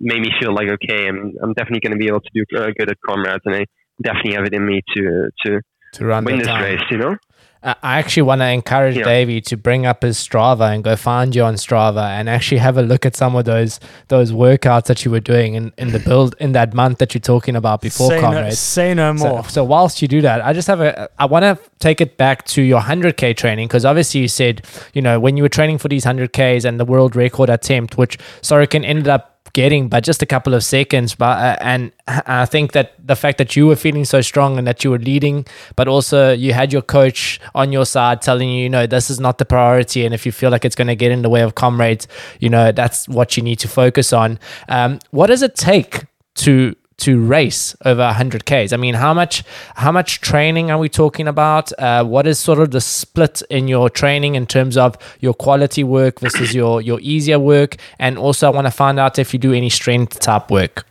[0.00, 2.70] made me feel like okay, I'm I'm definitely going to be able to do uh,
[2.76, 3.64] good at comrades, and I
[4.02, 5.60] definitely have it in me to to
[5.94, 6.62] to run win this time.
[6.62, 6.82] race.
[6.90, 7.16] You know.
[7.62, 9.04] Uh, I actually want to encourage yeah.
[9.04, 12.76] Davey to bring up his Strava and go find you on Strava and actually have
[12.78, 15.98] a look at some of those those workouts that you were doing in, in the
[15.98, 18.46] build in that month that you're talking about before say comrades.
[18.46, 19.42] No, say no more.
[19.44, 22.16] So, so, whilst you do that, I just have a I want to take it
[22.16, 25.78] back to your 100k training because obviously you said you know when you were training
[25.78, 30.22] for these 100ks and the world record attempt, which Sorokin ended up getting by just
[30.22, 31.14] a couple of seconds.
[31.14, 34.66] But uh, and I think that the fact that you were feeling so strong and
[34.66, 38.62] that you were leading, but also you had your coach on your side telling you,
[38.62, 40.96] you know, this is not the priority, and if you feel like it's going to
[40.96, 42.08] get in the way of comrades,
[42.40, 44.38] you know, that's what you need to focus on.
[44.68, 46.06] Um, what does it take
[46.36, 48.72] to to race over 100 k's.
[48.72, 49.44] I mean how much
[49.76, 51.72] how much training are we talking about?
[51.78, 55.84] Uh, what is sort of the split in your training in terms of your quality
[55.84, 57.76] work versus your your easier work?
[57.98, 60.84] And also i want to find out if you do any strength type work.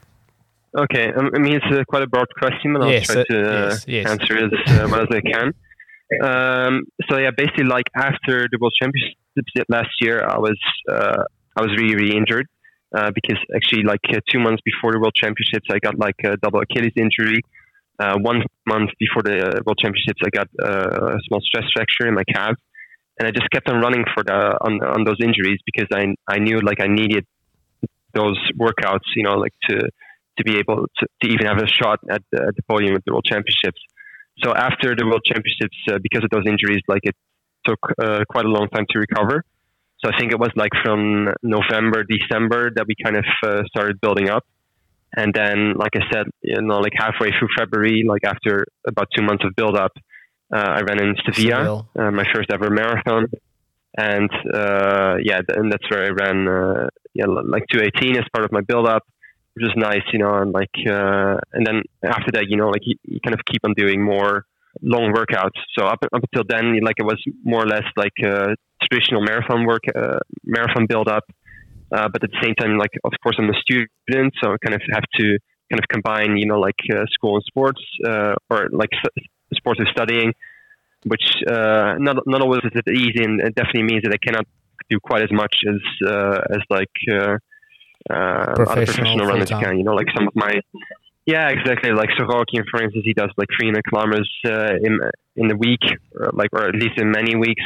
[0.78, 3.40] Okay um, i mean it's uh, quite a broad question but i'll yes, try to
[3.40, 4.10] uh, yes, yes.
[4.10, 5.54] answer it as uh, well as i can.
[6.24, 9.18] Um, so yeah, basically, like after the World Championships
[9.68, 10.58] last year, I was
[10.90, 11.24] uh,
[11.58, 12.48] I was really really injured
[12.96, 16.38] uh, because actually like uh, two months before the World Championships, I got like a
[16.38, 17.42] double Achilles injury.
[18.00, 22.14] Uh, one month before the World Championships, I got uh, a small stress fracture in
[22.14, 22.56] my calf,
[23.20, 26.40] and I just kept on running for the on on those injuries because I I
[26.40, 27.26] knew like I needed
[28.14, 29.90] those workouts, you know, like to
[30.38, 33.04] to be able to, to even have a shot at the, at the podium at
[33.06, 33.82] the World Championships.
[34.44, 37.16] So after the World Championships, uh, because of those injuries, like it
[37.66, 39.44] took uh, quite a long time to recover.
[40.00, 44.00] So I think it was like from November, December that we kind of uh, started
[44.00, 44.46] building up.
[45.16, 49.24] And then, like I said, you know, like halfway through February, like after about two
[49.24, 49.94] months of build up,
[50.54, 53.28] uh, I ran in Sevilla, uh, my first ever marathon.
[53.98, 58.52] And uh, yeah, and that's where I ran, uh, yeah, like 218 as part of
[58.52, 59.04] my build up,
[59.54, 62.84] which was nice, you know, and like, uh, and then after that, you know, like
[62.86, 64.46] you, you kind of keep on doing more
[64.84, 65.60] long workouts.
[65.78, 69.66] So up, up until then, like it was more or less like a traditional marathon
[69.66, 71.24] work, uh, marathon build up.
[71.92, 74.76] Uh, but at the same time, like of course I'm a student, so I kind
[74.76, 75.38] of have to
[75.72, 78.90] kind of combine, you know, like uh, school and sports, uh, or like
[79.54, 80.34] sports with studying,
[81.06, 84.46] which uh, not not always is it easy, and it definitely means that I cannot
[84.90, 86.92] do quite as much as uh, as like
[88.06, 89.78] professional other professional runners can.
[89.78, 90.60] You know, like some of my
[91.28, 91.92] yeah, exactly.
[91.92, 94.98] Like Sorokin, for instance, he does like 300 kilometers uh, in
[95.36, 95.84] in a week,
[96.16, 97.64] or like or at least in many weeks.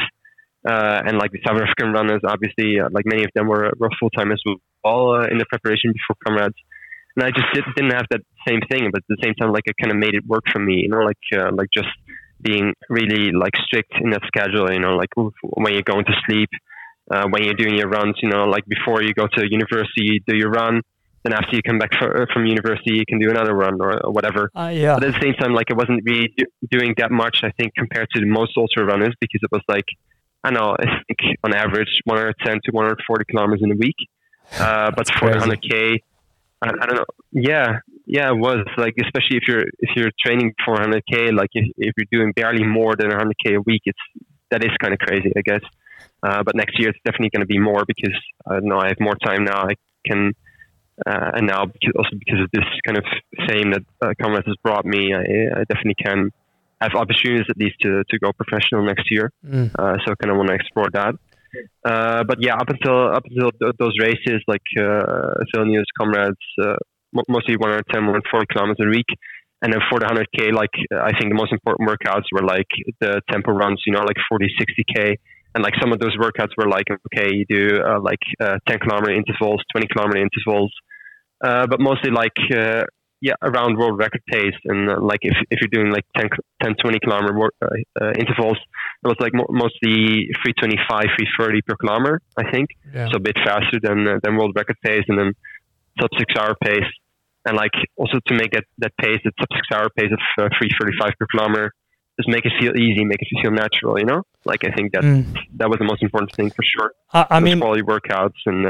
[0.66, 3.90] Uh, and like the South African runners, obviously, uh, like many of them were, were
[3.98, 4.40] full time as
[4.84, 6.54] well uh, in the preparation before comrades.
[7.16, 9.64] And I just did, not have that same thing, but at the same time, like
[9.66, 10.82] it kind of made it work for me.
[10.82, 11.88] You know, like uh, like just
[12.40, 14.72] being really like strict in that schedule.
[14.72, 16.48] You know, like when you're going to sleep,
[17.10, 18.16] uh, when you're doing your runs.
[18.22, 20.80] You know, like before you go to university, you do your run
[21.24, 24.12] then after you come back for, from university, you can do another run or, or
[24.12, 24.50] whatever.
[24.56, 24.94] Uh, yeah.
[24.94, 27.74] But at the same time, like I wasn't really do, doing that much, I think,
[27.76, 29.84] compared to most ultra runners because it was like,
[30.44, 33.96] I know, I think on average 110 to 140 kilometers in a week.
[34.58, 35.98] Uh, but for 100k,
[36.60, 37.04] I, I, don't know.
[37.30, 41.66] Yeah, yeah, it was like especially if you're if you're training for 100k, like if,
[41.78, 43.98] if you're doing barely more than 100k a week, it's
[44.50, 45.62] that is kind of crazy, I guess.
[46.22, 48.88] Uh, but next year it's definitely going to be more because I don't know I
[48.88, 49.62] have more time now.
[49.62, 49.74] I
[50.06, 50.32] can
[51.06, 53.04] uh, and now because, also because of this kind of
[53.48, 56.30] fame that uh, Comrades has brought me, I, I, definitely can
[56.82, 59.30] have opportunities at least to, to go professional next year.
[59.44, 59.70] Mm.
[59.78, 61.14] Uh, so I kind of want to explore that.
[61.84, 66.76] Uh, but yeah, up until up until th- those races like uh, Vilnius, Comrades, uh,
[67.28, 69.10] mostly 110, 140 kilometers a week.
[69.60, 72.66] And then for the 100k, like I think the most important workouts were like
[73.00, 75.16] the tempo runs, you know, like 40, 60k
[75.54, 78.78] and like some of those workouts were like okay you do uh, like uh, 10
[78.78, 80.72] kilometer intervals 20 kilometer intervals
[81.44, 82.84] uh, but mostly like uh,
[83.22, 86.28] yeah around world record pace and uh, like if, if you're doing like 10,
[86.62, 88.58] 10 20 kilometer work, uh, intervals
[89.04, 90.76] it was like mo- mostly 325
[91.16, 93.08] 330 per kilometer i think yeah.
[93.10, 95.32] so a bit faster than than world record pace and then
[96.00, 96.90] sub six hour pace
[97.46, 101.12] and like also to make that that pace that sub six hour pace of 335
[101.18, 101.72] per kilometer
[102.18, 103.98] just make it feel easy, make it feel natural.
[103.98, 105.24] You know, like I think that mm.
[105.56, 106.92] that was the most important thing for sure.
[107.12, 108.66] I, I mean, quality workouts and.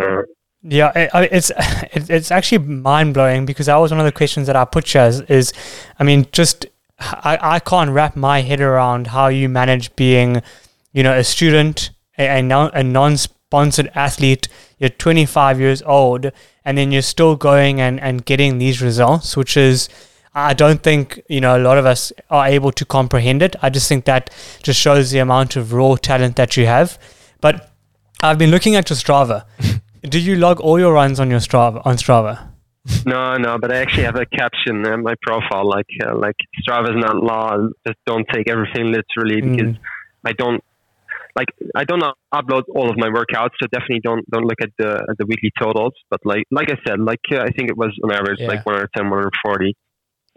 [0.63, 1.51] Yeah, it, it's
[1.93, 5.01] it's actually mind blowing because that was one of the questions that I put you
[5.01, 5.53] as is,
[5.99, 6.67] I mean, just
[6.99, 10.43] I, I can't wrap my head around how you manage being,
[10.93, 14.49] you know, a student, a, a non a non sponsored athlete.
[14.79, 16.31] You're 25 years old,
[16.65, 19.89] and then you're still going and and getting these results, which is
[20.35, 23.57] I don't think you know a lot of us are able to comprehend it.
[23.63, 24.31] I just think that
[24.63, 26.99] just shows the amount of raw talent that you have.
[27.41, 27.71] But
[28.23, 29.45] I've been looking at your Strava.
[30.03, 32.49] Do you log all your runs on your Strava on Strava?
[33.07, 36.91] No, no, but I actually have a caption in my profile like uh, like Strava
[36.91, 37.57] is not law.
[37.87, 39.57] Just don't take everything literally mm.
[39.57, 39.77] because
[40.25, 40.63] I don't
[41.37, 42.03] like I don't
[42.35, 45.53] upload all of my workouts, so definitely don't don't look at the at the weekly
[45.61, 45.93] totals.
[46.11, 48.49] But like like I said, like uh, I think it was on average yeah.
[48.49, 49.77] like 110, 140.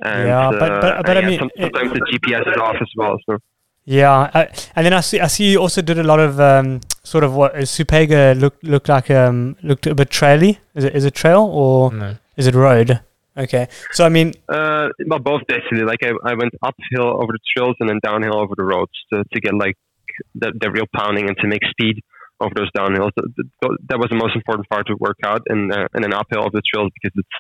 [0.04, 2.90] And, yeah, but but, but uh, I mean, sometimes it, the GPS is off as
[2.96, 3.18] well.
[3.26, 3.40] So.
[3.86, 6.82] Yeah, I, and then I see I see you also did a lot of um,
[7.06, 10.58] sort of what is Superga looked looked like um looked a bit traily.
[10.74, 12.16] Is it is it trail or no.
[12.36, 13.02] is it road?
[13.38, 15.84] Okay, so I mean, uh, well, both basically.
[15.84, 19.26] Like I, I went uphill over the trails and then downhill over the roads to,
[19.34, 19.76] to get like
[20.34, 22.02] the, the real pounding and to make speed
[22.40, 23.12] over those downhills.
[23.18, 26.54] That, that was the most important part of workout, and uh, and then uphill of
[26.54, 27.36] the trails because it's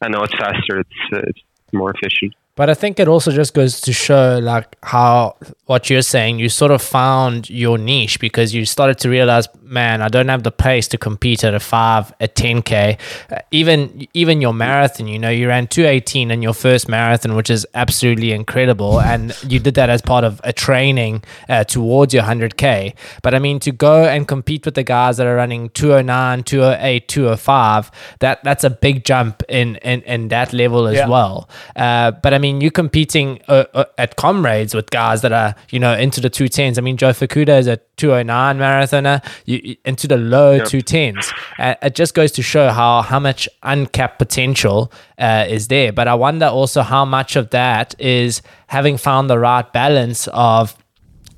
[0.00, 0.78] I know it's faster.
[0.78, 1.40] It's uh, it's
[1.72, 2.34] more efficient.
[2.60, 6.50] But I think it also just goes to show like how what you're saying, you
[6.50, 10.50] sort of found your niche because you started to realize, man, I don't have the
[10.50, 12.98] pace to compete at a five, a 10K.
[13.30, 17.48] Uh, even even your marathon, you know, you ran 218 in your first marathon, which
[17.48, 19.00] is absolutely incredible.
[19.00, 22.94] And you did that as part of a training uh, towards your 100K.
[23.22, 27.08] But I mean, to go and compete with the guys that are running 209, 208,
[27.08, 31.08] 205, that, that's a big jump in, in, in that level as Yeah.
[31.08, 31.48] well.
[31.74, 35.78] Uh, but I mean, you're competing uh, uh, at comrades with guys that are, you
[35.78, 36.78] know, into the 210s.
[36.78, 40.66] I mean, Joe Fukuda is a 209 marathoner, you, into the low Yep.
[40.66, 41.32] 210s.
[41.58, 45.92] Uh, it just goes to show how, how much uncapped potential uh, is there.
[45.92, 50.74] But I wonder also how much of that is having found the right balance of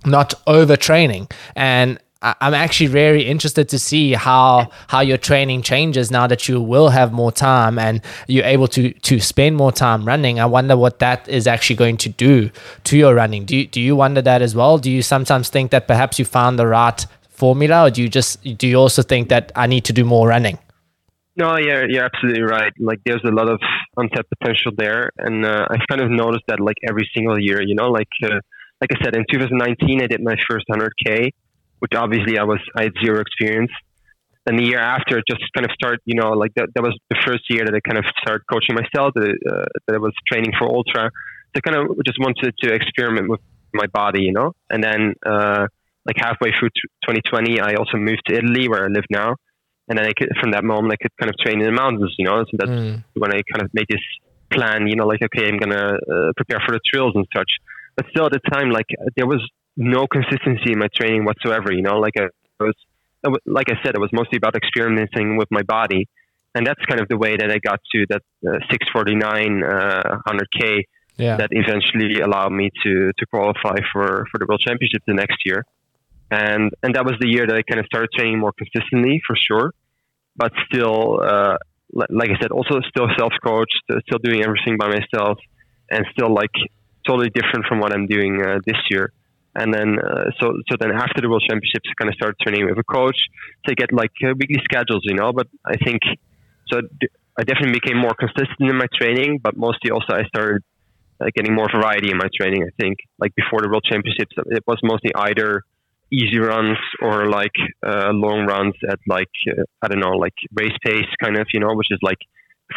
[0.06, 6.28] not overtraining and I'm actually very interested to see how how your training changes now
[6.28, 10.38] that you will have more time and you're able to to spend more time running.
[10.38, 12.50] I wonder what that is actually going to do
[12.84, 13.44] to your running.
[13.44, 14.78] Do you, do you wonder that as well?
[14.78, 18.42] Do you sometimes think that perhaps you found the right formula, or do you just
[18.56, 20.58] do you also think that I need to do more running?
[21.34, 22.72] No, yeah, you're absolutely right.
[22.78, 23.58] Like, there's a lot of
[23.96, 27.62] untapped potential there, and uh, I've kind of noticed that like every single year.
[27.62, 28.40] You know, like uh,
[28.82, 31.30] like I said, in 2019, I did my first 100k,
[31.82, 33.72] which obviously I was I had zero experience.
[34.44, 36.00] And the year after, just kind of started.
[36.04, 38.74] You know, like that, that was the first year that I kind of started coaching
[38.74, 39.14] myself.
[39.14, 41.10] That, uh, that I was training for ultra.
[41.50, 43.40] So I kind of just wanted to experiment with
[43.74, 44.52] my body, you know.
[44.70, 45.66] And then uh,
[46.06, 49.36] like halfway through t- 2020, I also moved to Italy, where I live now
[49.88, 52.14] and then I could, from that moment, I could kind of train in the mountains,
[52.18, 52.44] you know.
[52.44, 53.04] So that's Mm.
[53.14, 54.00] when I kind of made this
[54.50, 57.50] plan, you know, like okay, I'm gonna uh, prepare for the trails and such.
[57.96, 59.42] But still, at the time, like there was
[59.76, 61.98] no consistency in my training whatsoever, you know.
[61.98, 62.28] Like I
[62.60, 62.74] was,
[63.46, 66.08] like I said, it was mostly about experimenting with my body,
[66.54, 70.82] and that's kind of the way that I got to that uh, 649 uh, 100k
[71.18, 71.36] Yeah.
[71.36, 75.60] that eventually allowed me to to qualify for for the world championship the next year
[76.30, 79.36] and and that was the year that I kind of started training more consistently for
[79.36, 79.66] sure
[80.42, 81.56] but still uh,
[82.20, 85.36] like I said also still self coached uh, still doing everything by myself
[85.90, 86.56] and still like
[87.06, 89.12] totally different from what I'm doing uh, this year
[89.54, 92.66] and then uh, so so then after the world championships I kind of started training
[92.66, 93.18] with a coach
[93.66, 96.00] to get like uh, weekly schedules you know but I think
[96.70, 96.80] so
[97.38, 100.62] I definitely became more consistent in my training but mostly also I started
[101.22, 102.64] uh, getting more variety in my training.
[102.64, 105.62] I think like before the World Championships, it was mostly either
[106.10, 107.54] easy runs or like
[107.86, 111.60] uh, long runs at like uh, I don't know, like race pace kind of, you
[111.60, 112.18] know, which is like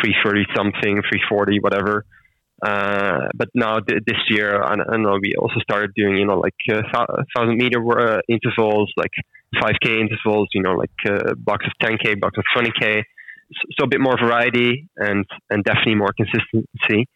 [0.01, 2.05] three thirty something, three forty, whatever.
[2.61, 6.39] Uh, but now th- this year, I, I know, we also started doing, you know,
[6.39, 9.11] like uh, thou- thousand meter uh, intervals, like
[9.61, 11.33] five k intervals, you know, like uh,
[11.65, 13.03] of ten k, blocks of twenty k.
[13.77, 17.07] So a bit more variety and and definitely more consistency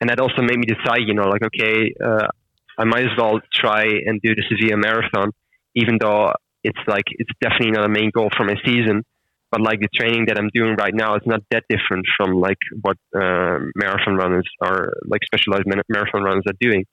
[0.00, 2.28] and that also made me decide, you know, like okay, uh,
[2.78, 5.32] I might as well try and do the Sevilla Marathon,
[5.74, 6.32] even though
[6.62, 9.04] it's like it's definitely not a main goal for my season.
[9.50, 12.58] But like the training that I'm doing right now is not that different from like
[12.82, 16.84] what uh, marathon runners are like specialized marathon runners are doing.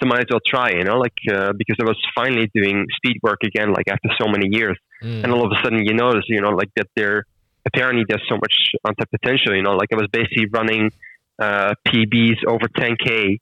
[0.00, 3.18] So might as well try, you know, like uh, because I was finally doing speed
[3.22, 5.22] work again, like after so many years, Mm.
[5.22, 7.24] and all of a sudden you notice, you know, like that there
[7.66, 8.54] apparently there's so much
[8.84, 9.54] untapped potential.
[9.54, 10.90] You know, like I was basically running
[11.38, 13.38] uh, PBs over 10k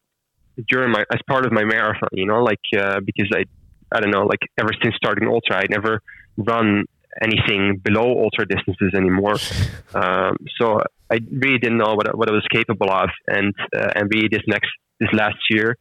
[0.69, 2.09] during my as part of my marathon.
[2.13, 3.45] You know, like uh, because I
[3.95, 6.01] I don't know, like ever since starting ultra, I never
[6.37, 6.85] run
[7.21, 9.37] anything below ultra distances anymore.
[9.95, 13.91] um, so I really didn't know what I- what I was capable of, and uh,
[13.97, 15.77] and really this next this last year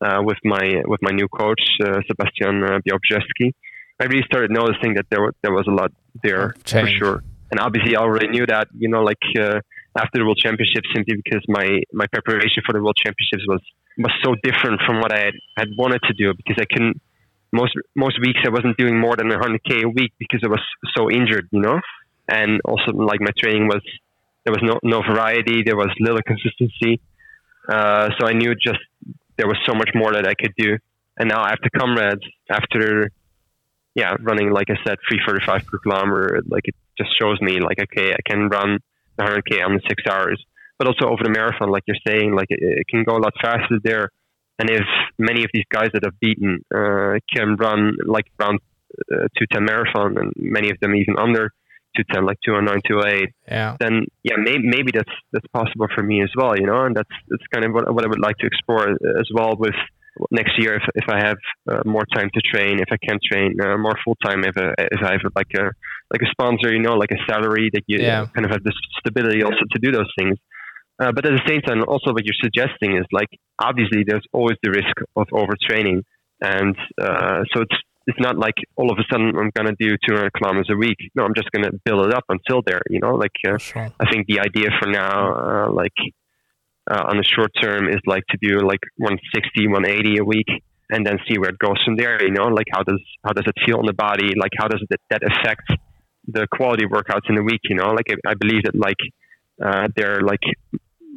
[0.00, 3.52] uh, with my with my new coach uh, Sebastian uh, Białbrzewski,
[4.00, 7.22] I really started noticing that there wa- there was a lot there for sure.
[7.50, 8.68] And obviously, I already knew that.
[8.76, 9.60] You know, like uh,
[9.96, 13.60] after the World Championships, simply because my my preparation for the World Championships was
[13.98, 16.96] was so different from what I had, had wanted to do because I couldn't.
[17.52, 20.60] Most most weeks I wasn't doing more than 100k a week because I was
[20.96, 21.80] so injured, you know,
[22.28, 23.82] and also like my training was
[24.44, 27.00] there was no no variety, there was little consistency,
[27.68, 28.80] uh, so I knew just
[29.36, 30.78] there was so much more that I could do.
[31.18, 33.10] And now after comrades, after
[33.94, 38.12] yeah, running like I said, 3:45 per kilometer, like it just shows me like okay,
[38.12, 38.78] I can run
[39.20, 40.42] 100k under six hours,
[40.78, 43.34] but also over the marathon, like you're saying, like it, it can go a lot
[43.40, 44.10] faster there.
[44.62, 44.86] And if
[45.18, 48.60] many of these guys that have beaten uh, can run like around
[49.10, 51.50] uh, 210 marathon, and many of them even under
[51.96, 53.76] 210, like 209, 208, Yeah.
[53.80, 57.16] then yeah, maybe, maybe that's that's possible for me as well, you know, and that's
[57.28, 58.86] that's kind of what, what I would like to explore
[59.22, 59.74] as well with
[60.30, 61.40] next year if, if I have
[61.70, 64.74] uh, more time to train, if I can train uh, more full time, if I,
[64.78, 65.64] if I have like a
[66.12, 68.26] like a sponsor, you know, like a salary that you Yeah.
[68.34, 70.36] kind of have this stability also to do those things.
[71.02, 73.28] Uh, but at the same time, also what you're suggesting is like
[73.58, 76.02] obviously there's always the risk of overtraining,
[76.40, 77.76] and uh, so it's
[78.06, 80.98] it's not like all of a sudden I'm gonna do 200 kilometers a week.
[81.16, 82.82] No, I'm just gonna build it up until there.
[82.88, 83.88] You know, like uh, Sure.
[83.98, 85.98] I think the idea for now, uh, like
[86.88, 90.50] uh, on the short term, is like to do like 160, 180 a week,
[90.90, 92.22] and then see where it goes from there.
[92.22, 94.34] You know, like how does how does it feel in the body?
[94.36, 95.66] Like how does that, that affect
[96.28, 97.62] the quality workouts in the week?
[97.64, 99.02] You know, like I, I believe that like
[99.60, 100.42] uh, there are like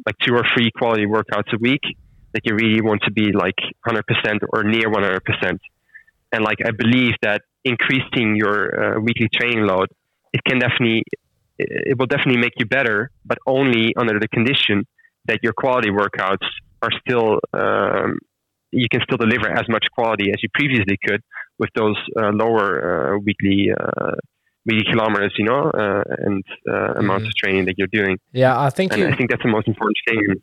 [0.06, 1.82] like two or three quality workouts a week
[2.32, 4.02] that you really want to be like 100%
[4.52, 5.58] or near 100%.
[6.32, 9.88] And like I believe that increasing your uh, weekly training load,
[10.32, 11.02] it can definitely,
[11.58, 14.86] it will definitely make you better, but only under the condition
[15.26, 16.46] that your quality workouts
[16.82, 18.18] are still, um,
[18.70, 21.22] you can still deliver as much quality as you previously could
[21.58, 23.70] with those uh, lower uh, weekly
[24.66, 28.18] weekly kilometers, you know, uh, and uh, amounts of training that you're doing.
[28.32, 29.08] Yeah, I think And you.
[29.08, 30.42] I think that's the most important thing.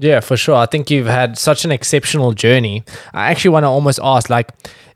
[0.00, 0.54] Yeah, for sure.
[0.54, 2.84] I think you've had such an exceptional journey.
[3.12, 4.50] I actually want to almost ask, like,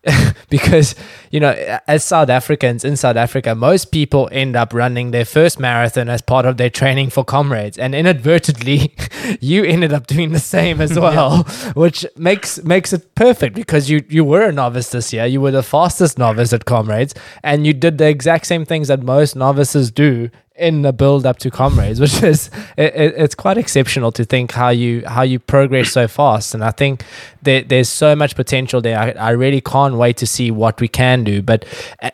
[0.50, 0.94] because,
[1.30, 1.50] you know,
[1.86, 6.20] as South Africans in South Africa, most people end up running their first marathon as
[6.20, 7.78] part of their training for comrades.
[7.78, 8.94] And inadvertently,
[9.40, 11.44] you ended up doing the same as well,
[11.74, 15.26] which makes makes it perfect because you, you were a novice this year.
[15.26, 19.02] You were the fastest novice at comrades, and you did the exact same things that
[19.02, 23.56] most novices do in the build up to comrades which is it, it, it's quite
[23.56, 27.04] exceptional to think how you how you progress so fast and i think
[27.40, 30.88] there, there's so much potential there I, I really can't wait to see what we
[30.88, 31.64] can do but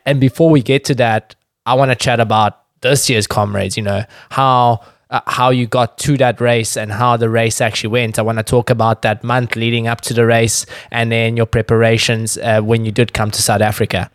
[0.06, 1.34] and before we get to that
[1.66, 5.96] i want to chat about this year's comrades you know how uh, how you got
[5.98, 8.18] to that race and how the race actually went.
[8.18, 11.46] I want to talk about that month leading up to the race and then your
[11.46, 14.10] preparations uh, when you did come to South Africa.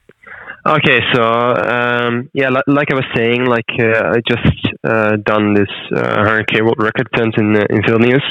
[0.65, 5.55] Okay, so um, yeah, li- like I was saying, like uh, I just uh, done
[5.55, 8.23] this uh, 100k world record tent in uh, in Vilnius,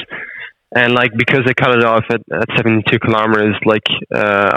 [0.75, 4.49] and like because I cut it off at, at 72 kilometers, like uh,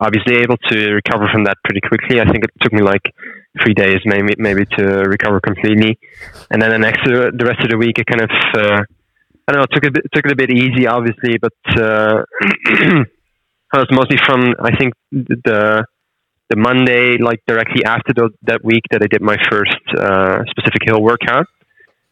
[0.00, 2.20] Obviously able to recover from that pretty quickly.
[2.20, 3.12] I think it took me like
[3.62, 5.98] three days, maybe maybe to recover completely,
[6.50, 8.82] and then the next uh, the rest of the week I kind of uh,
[9.46, 12.22] I don't know took it bit, took it a bit easy, obviously, but uh,
[13.72, 15.84] I was mostly from I think the
[16.50, 20.82] the Monday, like directly after the, that week that I did my first uh, specific
[20.84, 21.46] hill workout.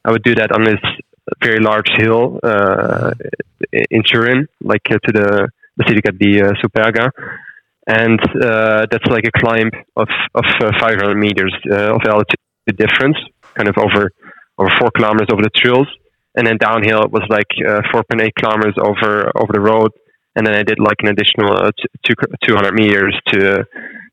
[0.05, 0.81] I would do that on this
[1.43, 3.13] very large hill uh,
[3.73, 7.11] in Turin, like uh, to the Basilica di uh, Superga.
[7.89, 12.37] And uh, that's like a climb of, of uh, 500 meters uh, of altitude
[12.77, 13.17] difference,
[13.55, 14.13] kind of over,
[14.59, 15.89] over four kilometers over the trails.
[16.37, 19.91] And then downhill, it was like uh, 4.8 kilometers over, over the road.
[20.37, 21.57] And then I did like an additional
[22.05, 22.15] two,
[22.45, 23.65] 200 meters to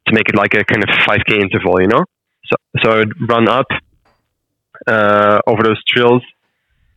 [0.08, 2.06] to make it like a kind of 5k interval, you know.
[2.46, 3.68] So so I would run up
[5.48, 6.24] over those trails,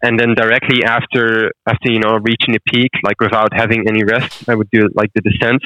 [0.03, 4.49] and then directly after after you know reaching the peak, like without having any rest,
[4.49, 5.63] I would do like the descent,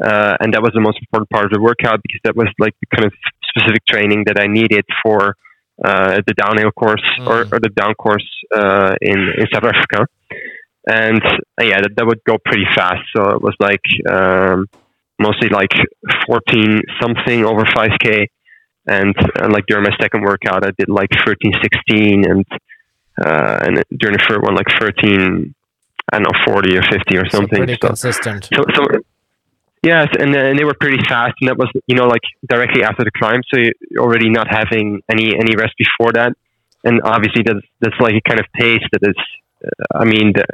[0.00, 2.74] uh, and that was the most important part of the workout because that was like
[2.80, 3.12] the kind of
[3.50, 5.36] specific training that I needed for
[5.84, 10.06] uh, the downhill course or, or the down course uh, in in South Africa.
[10.86, 13.02] And uh, yeah, that, that would go pretty fast.
[13.14, 14.66] So it was like um,
[15.18, 15.72] mostly like
[16.26, 18.26] 14 something over 5k
[18.86, 22.44] and uh, like during my second workout i did like 13 16 and
[23.24, 25.54] uh, and during the third one like 13
[26.12, 28.48] i don't know 40 or 50 or So something pretty so, consistent.
[28.52, 28.86] so, so
[29.82, 33.04] yes and, and they were pretty fast and that was you know like directly after
[33.04, 36.32] the climb so you're already not having any any rest before that.
[36.84, 39.18] And obviously that's that's like a kind of pace that is
[39.64, 40.44] uh, i mean the,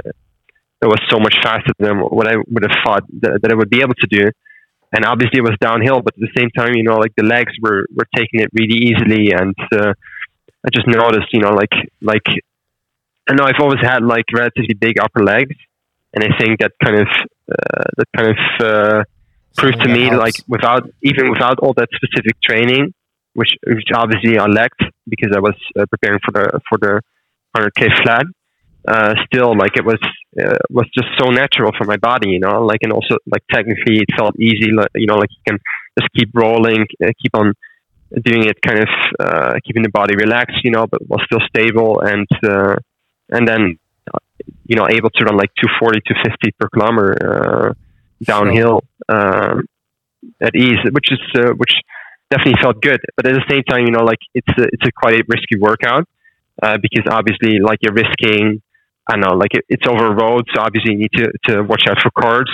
[0.83, 3.71] it was so much faster than what i would have thought that, that i would
[3.71, 4.25] be able to do.
[4.91, 7.53] And obviously it was downhill, but at the same time, you know, like the legs
[7.61, 9.93] were, were taking it really easily, and uh,
[10.65, 12.25] I just noticed, you know, like like
[13.29, 15.55] I know I've always had like relatively big upper legs,
[16.15, 17.09] and I think that kind of
[17.53, 19.05] uh, that kind of uh,
[19.57, 22.95] proved to me that like without even without all that specific training,
[23.35, 27.01] which which obviously I lacked because I was uh, preparing for the for the
[27.57, 28.27] 100k flat.
[28.87, 29.99] Uh, still, like it was
[30.41, 32.65] uh, was just so natural for my body, you know.
[32.65, 34.71] Like and also like technically, it felt easy.
[34.73, 35.59] Like, you know, like you can
[35.99, 37.53] just keep rolling, uh, keep on
[38.23, 38.89] doing it, kind of
[39.21, 42.77] uh, keeping the body relaxed, you know, but while still stable and uh,
[43.31, 43.79] and then
[44.67, 47.75] you know able to run like 240 250 per kilometer uh,
[48.23, 49.63] downhill um,
[50.43, 51.73] at ease, which is uh, which
[52.31, 53.01] definitely felt good.
[53.17, 55.57] But at the same time, you know, like it's a, it's a quite a risky
[55.59, 56.05] workout
[56.63, 58.63] uh, because obviously, like you're risking.
[59.11, 61.63] I don't know, like it, it's over a road, so obviously you need to, to
[61.63, 62.51] watch out for cars.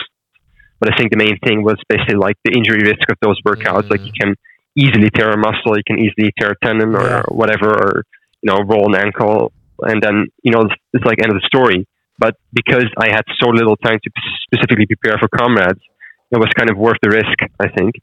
[0.79, 3.91] But I think the main thing was basically like the injury risk of those workouts.
[3.91, 4.37] Like you can
[4.77, 7.23] easily tear a muscle, you can easily tear a tendon or Yeah.
[7.29, 8.05] whatever, or
[8.43, 9.51] you know, roll an ankle.
[9.83, 11.89] and then you know it's, it's like end of the story.
[12.19, 14.11] But because I had so little time to
[14.47, 15.81] specifically prepare for comrades,
[16.35, 17.95] it was kind of worth the risk, I think.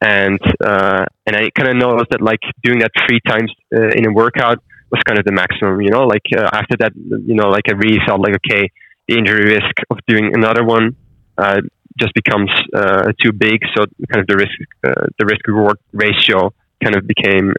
[0.00, 4.06] And uh, and I kind of noticed that like doing that three times uh, in
[4.06, 6.04] a workout was kind of the maximum, you know.
[6.06, 8.70] Like uh, after that, you know, like I really felt like okay,
[9.08, 10.94] the injury risk of doing another one
[11.36, 11.60] uh,
[11.98, 13.60] just becomes uh, too big.
[13.74, 17.52] So kind of the risk uh, the risk reward ratio kind of became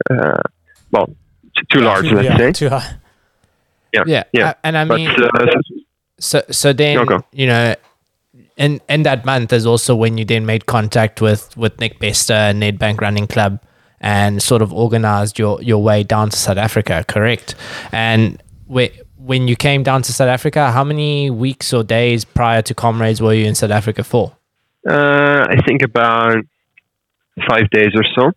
[0.92, 2.52] well t- too large, let's yeah, say.
[2.54, 2.96] Too high.
[3.94, 4.50] Yeah, Yeah, yeah.
[4.50, 5.46] uh, and I But mean, uh,
[6.20, 7.76] so so then No, you know,
[8.60, 12.34] in in that month is also when you then made contact with with Nick Bester
[12.34, 13.60] and Nedbank Running Club
[14.02, 17.56] and sort of organized your your way down to South Africa, correct?
[17.92, 22.62] And whe- when you came down to South Africa, how many weeks or days prior
[22.64, 24.36] to Comrades were you in South Africa for?
[24.88, 26.38] Uh, I think about
[27.50, 28.32] five days or so.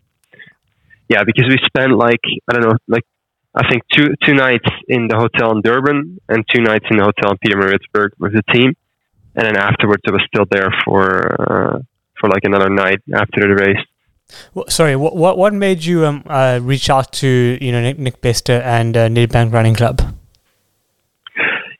[1.08, 3.04] Yeah, because we spent like I don't know, like
[3.56, 7.04] I think two two nights in the hotel in Durban and two nights in the
[7.04, 8.74] hotel in Pietermaritzburg with the team,
[9.35, 11.03] and then afterwards I was still there for
[11.41, 11.78] uh,
[12.20, 13.85] for like another night after the race.
[14.55, 17.99] Wha- Sorry, what what what made you um uh, reach out to you know Nick,
[17.99, 20.01] Nick Bester and uh, Nedbank Running Club?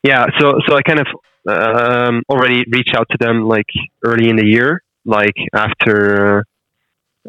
[0.03, 1.07] Yeah, so so I kind of
[1.49, 3.71] um, already reached out to them like
[4.05, 6.45] early in the year, like after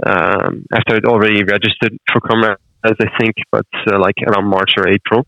[0.06, 4.88] um, after I'd already registered for Comrades, I think, but uh, like around March or
[4.88, 5.26] April.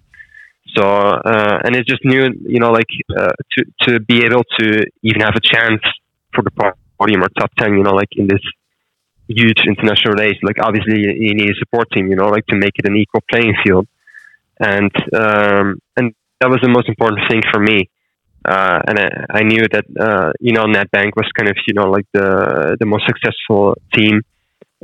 [0.75, 4.83] So uh, and it's just new, you know, like uh, to to be able to
[5.03, 5.81] even have a chance
[6.33, 6.51] for the
[6.99, 8.41] podium or top ten, you know, like in this
[9.27, 12.73] huge international race, like obviously you need a support team, you know, like to make
[12.75, 13.87] it an equal playing field,
[14.59, 17.89] and um, and that was the most important thing for me.
[18.43, 19.09] Uh, and I,
[19.39, 22.85] I knew that uh, you know Nedbank was kind of you know like the the
[22.85, 24.21] most successful team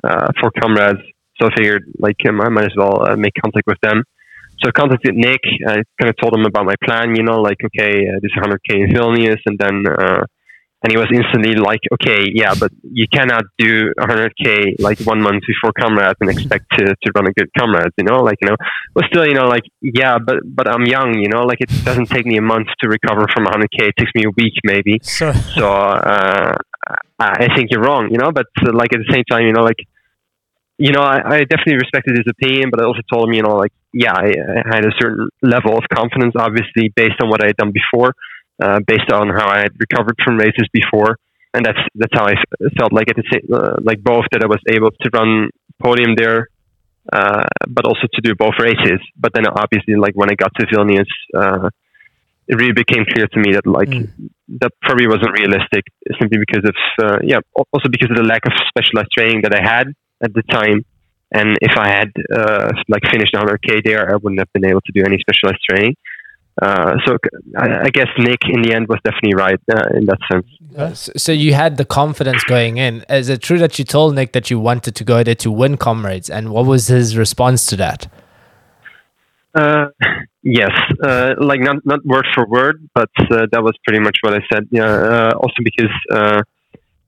[0.03, 1.01] uh, for comrades.
[1.39, 4.03] So I figured like I might as well uh, make contact with them.
[4.61, 5.41] So I contacted Nick.
[5.67, 7.15] I kind of told him about my plan.
[7.15, 10.21] You know, like okay, uh, this 100k in Vilnius, and then uh,
[10.83, 15.43] and he was instantly like, okay, yeah, but you cannot do 100k like one month
[15.45, 17.93] before comrades and expect to, to run a good comrades.
[17.97, 18.55] You know, like you know,
[18.95, 21.19] but still, you know, like yeah, but but I'm young.
[21.19, 23.89] You know, like it doesn't take me a month to recover from 100k.
[23.89, 26.55] It takes me a week maybe So so uh,
[27.19, 28.31] I I think you're wrong, you know.
[28.31, 29.81] But uh, like at the same time, you know, like
[30.79, 33.55] you know, I, I definitely respected his opinion, but I also told him, you know,
[33.55, 37.47] like yeah, I, I had a certain level of confidence, obviously based on what I
[37.47, 38.13] had done before,
[38.61, 41.17] uh, based on how I had recovered from races before,
[41.53, 42.35] and that's that's how I
[42.77, 45.49] felt like at the same, uh, like both that I was able to run
[45.81, 46.47] podium there.
[47.11, 49.01] Uh, but also to do both races.
[49.17, 51.69] But then obviously, like when I got to Vilnius, uh,
[52.47, 54.29] it really became clear to me that like Mm.
[54.61, 55.83] that probably wasn't realistic
[56.19, 59.63] simply because of uh, yeah also because of the lack of specialized training that I
[59.63, 59.87] had
[60.21, 60.85] at the time
[61.31, 64.91] and if I had uh, like finished 100k there I wouldn't have been able to
[64.93, 65.95] do any specialized training
[66.61, 67.17] uh, so
[67.57, 70.45] I guess Nick in the end was definitely right uh, in that sense
[70.97, 73.03] So, so you had the confidence going in.
[73.09, 75.77] Is it true that you told Nick that you wanted to go there to win
[75.77, 76.29] Comrades?
[76.29, 78.07] And what was his response to that?
[79.53, 79.87] Uh,
[80.43, 80.71] yes,
[81.03, 84.41] uh, like not not word for word, but uh, that was pretty much what I
[84.51, 84.67] said.
[84.71, 84.85] Yeah.
[84.85, 86.41] Uh, also because, uh,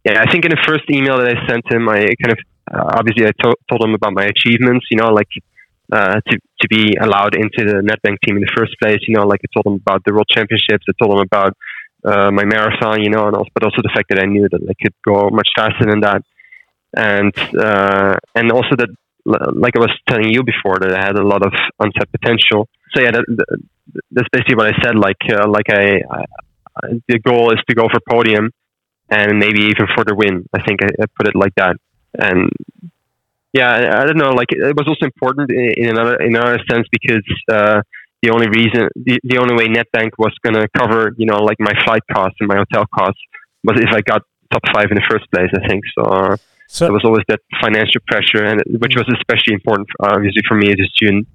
[0.04, 2.40] yeah, I think in the first email that I sent him, I kind of
[2.76, 4.86] uh, obviously I to- told him about my achievements.
[4.92, 5.30] You know, like
[5.92, 9.00] uh, to to be allowed into the Nedbank team in the first place.
[9.08, 10.86] You know, like I told him about the World Championships.
[10.90, 11.54] I told him about
[12.06, 13.02] uh, my marathon.
[13.04, 15.30] You know, and also, but also the fact that I knew that I could go
[15.30, 16.22] much faster than that,
[16.96, 18.90] and uh, and also that
[19.26, 22.68] like I was telling you before, that I had a lot of untapped potential.
[22.94, 23.60] So yeah, that, that,
[24.12, 24.96] that's basically what I said.
[24.98, 26.26] Like uh, like I, I-
[27.08, 28.50] the goal is to go for podium,
[29.10, 30.46] and maybe even for the win.
[30.54, 31.76] I think I, I put it like that.
[32.20, 32.50] And
[33.54, 34.32] yeah, I, don't know.
[34.32, 37.82] Like it was also important in, in another in another sense because uh,
[38.22, 41.60] the only reason the, the only way Nedbank was going to cover you know like
[41.60, 43.22] my flight costs and my hotel costs
[43.64, 45.50] was if I got top five in the first place.
[45.54, 46.04] I think so.
[46.04, 46.38] Uh,
[46.68, 50.70] so there was always that financial pressure, and which was especially important, obviously, for me
[50.70, 51.28] as a student.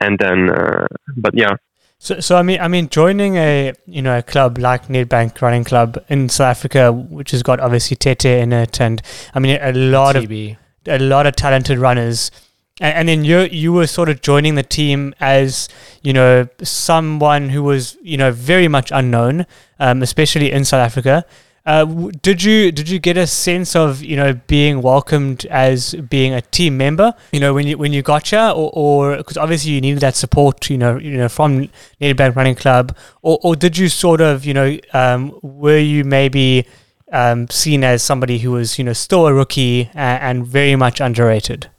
[0.00, 1.54] And then, uh, but yeah,
[2.02, 5.62] So, so I mean, I mean, joining a you know a club like Nedbank Running
[5.62, 9.00] Club in South Africa, which has got obviously Tete in it, and
[9.36, 12.32] I mean a lot of a lot of talented runners,
[12.80, 15.68] and, and then you you were sort of joining the team as
[16.02, 19.46] you know someone who was you know very much unknown,
[19.78, 21.24] um, especially in South Africa.
[21.64, 26.34] Uh, did you did you get a sense of you know being welcomed as being
[26.34, 27.14] a team member?
[27.32, 30.68] You know when you when you got here, or because obviously you needed that support.
[30.68, 31.68] You know you know from
[32.00, 36.66] Nedbank Running Club, or or did you sort of you know um, were you maybe
[37.12, 41.00] um, seen as somebody who was you know still a rookie and, and very much
[41.00, 41.70] underrated?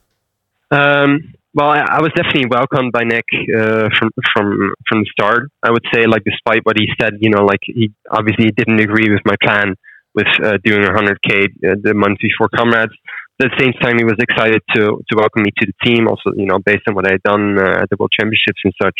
[0.73, 3.25] um, well, I, I was definitely welcomed by Nick
[3.55, 5.51] uh, from from from the start.
[5.61, 9.11] I would say, like, despite what he said, you know, like he obviously didn't agree
[9.11, 9.75] with my plan
[10.15, 12.93] with uh, doing 100k uh, the month before comrades.
[13.37, 16.07] But at the same time, he was excited to to welcome me to the team.
[16.07, 18.73] Also, you know, based on what I had done uh, at the World Championships and
[18.81, 18.99] such.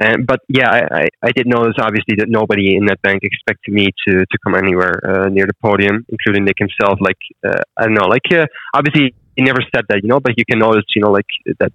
[0.00, 3.72] And but yeah, I, I, I did notice obviously that nobody in that bank expected
[3.72, 6.98] me to to come anywhere uh, near the podium, including Nick himself.
[7.00, 10.34] Like uh, I don't know, like uh, obviously he never said that, you know, but
[10.36, 11.26] you can notice, you know, like
[11.58, 11.72] that.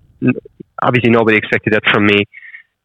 [0.81, 2.23] Obviously, nobody expected that from me,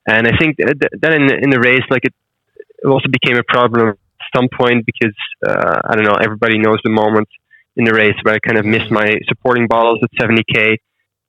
[0.07, 2.15] and I think that, in in the race, like it,
[2.57, 3.97] it also became a problem at
[4.35, 5.15] some point because
[5.47, 6.19] uh, I don't know.
[6.21, 7.29] Everybody knows the moment
[7.77, 10.77] in the race where I kind of missed my supporting bottles at 70k,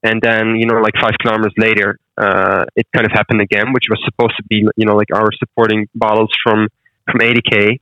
[0.03, 3.85] and then you know, like five kilometers later, uh, it kind of happened again, which
[3.89, 6.67] was supposed to be, you know, like our supporting bottles from
[7.05, 7.79] from 80k,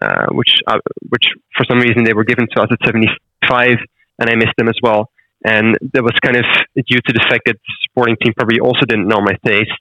[0.00, 0.78] uh, which uh,
[1.10, 1.24] which
[1.56, 3.76] for some reason they were given to us at 75
[4.18, 5.10] and I missed them as well.
[5.44, 6.44] And that was kind of
[6.76, 9.72] due to the fact that the supporting team probably also didn't know my taste,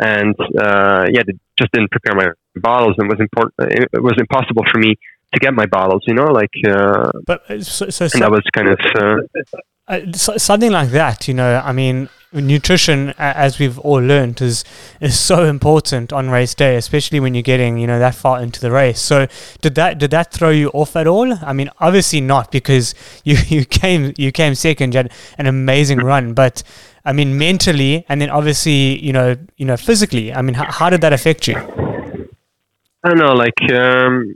[0.00, 3.54] and uh, yeah, they just didn't prepare my bottles, and it was important.
[3.94, 4.96] It was impossible for me
[5.32, 6.50] to get my bottles, you know, like.
[6.66, 8.78] Uh, but uh, so, so, and that was kind of.
[8.98, 9.42] Uh,
[9.86, 12.08] uh, something like that, you know, I mean,
[12.40, 14.64] nutrition, as we've all learned, is
[15.00, 18.60] is so important on race day, especially when you're getting, you know, that far into
[18.60, 19.00] the race.
[19.00, 19.26] So,
[19.60, 21.32] did that did that throw you off at all?
[21.44, 25.98] I mean, obviously not, because you, you came you came second, you had an amazing
[25.98, 26.62] run, but
[27.04, 30.32] I mean, mentally, and then obviously, you know, you know, physically.
[30.32, 31.56] I mean, how, how did that affect you?
[31.56, 33.60] I don't know, like.
[33.72, 34.34] Um,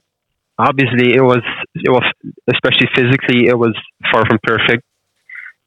[0.59, 1.43] obviously, it was
[1.75, 2.05] it was
[2.53, 3.75] especially physically, it was
[4.13, 4.83] far from perfect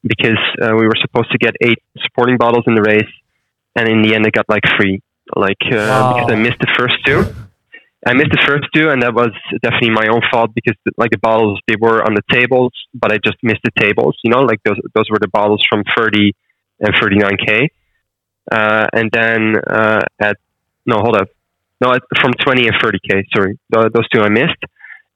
[0.02, 3.12] because uh, we were supposed to get eight supporting bottles in the race,
[3.76, 5.00] and in the end, I got like three.
[5.34, 6.14] Like uh, wow.
[6.14, 7.24] because I missed the first two.
[8.04, 9.30] I missed the first two, and that was
[9.62, 13.18] definitely my own fault because like the bottles they were on the tables, but I
[13.24, 14.18] just missed the tables.
[14.24, 16.34] You know, like those those were the bottles from 30
[16.80, 17.68] and 39k,
[18.50, 20.36] uh, and then uh, at
[20.84, 21.28] no hold up,
[21.80, 23.22] no from 20 and 30k.
[23.34, 24.58] Sorry, those two I missed.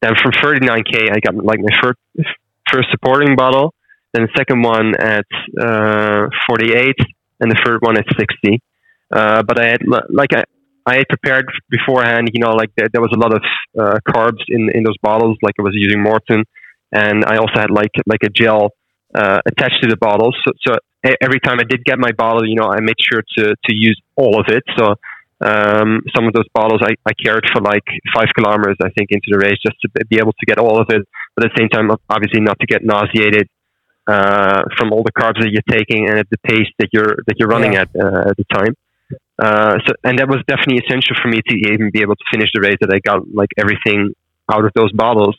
[0.00, 1.98] Then from 39k, I got like my first
[2.70, 3.74] first supporting bottle,
[4.16, 5.26] then the second one at
[5.60, 6.94] uh, 48,
[7.40, 8.62] and the third one at 60.
[9.12, 10.42] Uh, but I had like I,
[10.86, 12.30] I had prepared beforehand.
[12.32, 13.42] You know, like there, there was a lot of
[13.78, 15.36] uh, carbs in in those bottles.
[15.42, 16.42] Like I was using Maurten,
[16.92, 18.70] and I also had like like a gel
[19.14, 20.34] uh, attached to the bottles.
[20.44, 20.78] So, so
[21.20, 24.00] every time I did get my bottle, you know, I made sure to to use
[24.16, 24.64] all of it.
[24.76, 24.96] So
[25.44, 29.28] um, some of those bottles I, I carried for like five kilometers, I think, into
[29.30, 31.06] the race just to be able to get all of it.
[31.36, 33.48] But at the same time, obviously not to get nauseated
[34.06, 37.34] uh, from all the carbs that you're taking and at the pace that you're that
[37.38, 37.82] you're running yeah.
[37.82, 38.74] at uh, at the time.
[39.38, 42.48] Uh, so, and that was definitely essential for me to even be able to finish
[42.54, 42.76] the race.
[42.80, 44.14] That I got like everything
[44.50, 45.36] out of those bottles.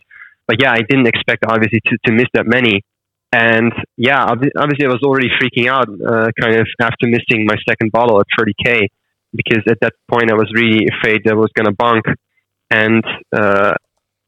[0.47, 2.81] But yeah, I didn't expect obviously to, to miss that many.
[3.33, 7.91] And yeah, obviously I was already freaking out, uh, kind of after missing my second
[7.91, 8.87] bottle at 30k,
[9.33, 12.05] because at that point I was really afraid that I was going to bunk.
[12.71, 13.03] And
[13.35, 13.73] uh,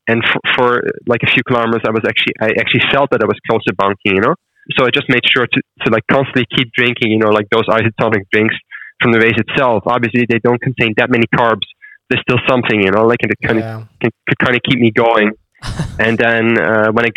[0.10, 0.68] and for, for,
[1.06, 3.74] like a few kilometers, I was actually I actually felt that I was close to
[3.78, 4.36] bunking, you know.
[4.78, 7.66] So I just made sure to, to like constantly keep drinking, you know, like those
[7.70, 8.56] isotonic drinks
[9.02, 9.84] from the race itself.
[9.86, 11.66] Obviously, they don't contain that many carbs.
[12.10, 13.82] There's still something, you know, like it kind yeah.
[13.82, 15.32] of can, could kind of keep me going.
[16.00, 17.12] and then uh, when I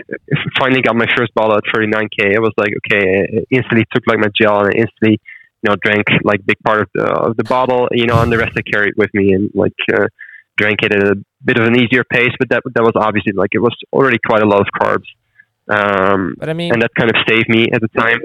[0.58, 4.18] finally got my first bottle at 39k, I was like, okay, I instantly took like
[4.18, 5.20] my gel and I instantly,
[5.62, 8.38] you know, drank like big part of the, of the bottle, you know, and the
[8.38, 10.08] rest I carried with me and like uh,
[10.56, 13.50] drank it at a bit of an easier pace, but that that was obviously like
[13.52, 15.06] it was already quite a lot of carbs.
[15.68, 18.20] Um, but I mean, and that kind of saved me at the time.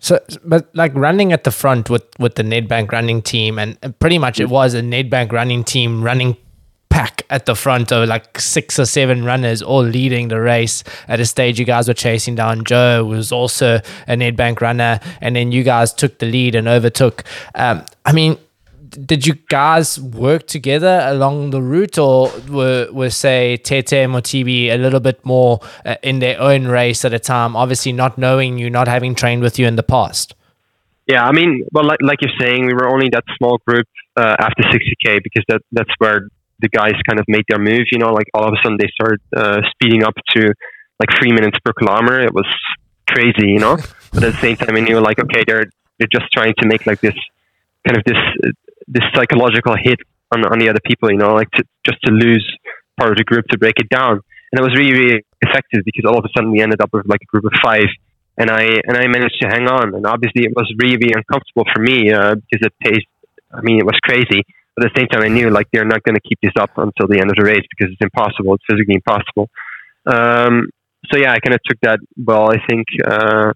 [0.00, 4.18] So, but like running at the front with with the Nedbank running team, and pretty
[4.18, 6.36] much it was a Nedbank running team running
[6.88, 10.84] pack at the front of like six or seven runners all leading the race.
[11.08, 15.00] At a stage, you guys were chasing down Joe, who was also a Nedbank runner,
[15.20, 17.24] and then you guys took the lead and overtook.
[17.54, 18.38] Um, I mean,
[19.04, 24.68] did you guys work together along the route, or were, were say Tete and Mothibi
[24.68, 27.56] a little bit more uh, in their own race at a time?
[27.56, 30.34] Obviously, not knowing you, not having trained with you in the past.
[31.06, 33.86] Yeah, I mean, well, like, like you're saying, we were only that small group
[34.16, 36.28] uh, after 60k because that that's where
[36.60, 37.86] the guys kind of made their move.
[37.90, 40.52] You know, like all of a sudden they started uh, speeding up to
[41.00, 42.20] like three minutes per kilometer.
[42.20, 42.46] It was
[43.08, 43.76] crazy, you know.
[44.12, 46.86] but at the same time, I knew like, okay, they're they're just trying to make
[46.86, 47.14] like this
[47.86, 48.52] kind of this
[48.88, 50.00] this psychological hit
[50.32, 51.10] on on the other people.
[51.10, 52.44] You know, like to, just to lose
[52.98, 54.20] part of the group to break it down,
[54.52, 57.06] and it was really really effective because all of a sudden we ended up with
[57.06, 57.88] like a group of five,
[58.36, 59.94] and I and I managed to hang on.
[59.94, 63.06] And obviously it was really really uncomfortable for me uh, because it paced.
[63.52, 64.44] I mean, it was crazy.
[64.76, 66.70] But at the same time, I knew like they're not going to keep this up
[66.76, 68.54] until the end of the race because it's impossible.
[68.54, 69.50] It's physically impossible.
[70.06, 70.70] Um,
[71.10, 72.50] so yeah, I kind of took that well.
[72.50, 72.86] I think.
[73.04, 73.52] Uh,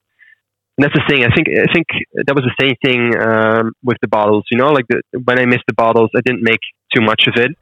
[0.83, 1.25] that's the thing.
[1.25, 4.45] I think I think that was the same thing um, with the bottles.
[4.51, 6.61] You know, like the, when I missed the bottles, I didn't make
[6.95, 7.57] too much of it,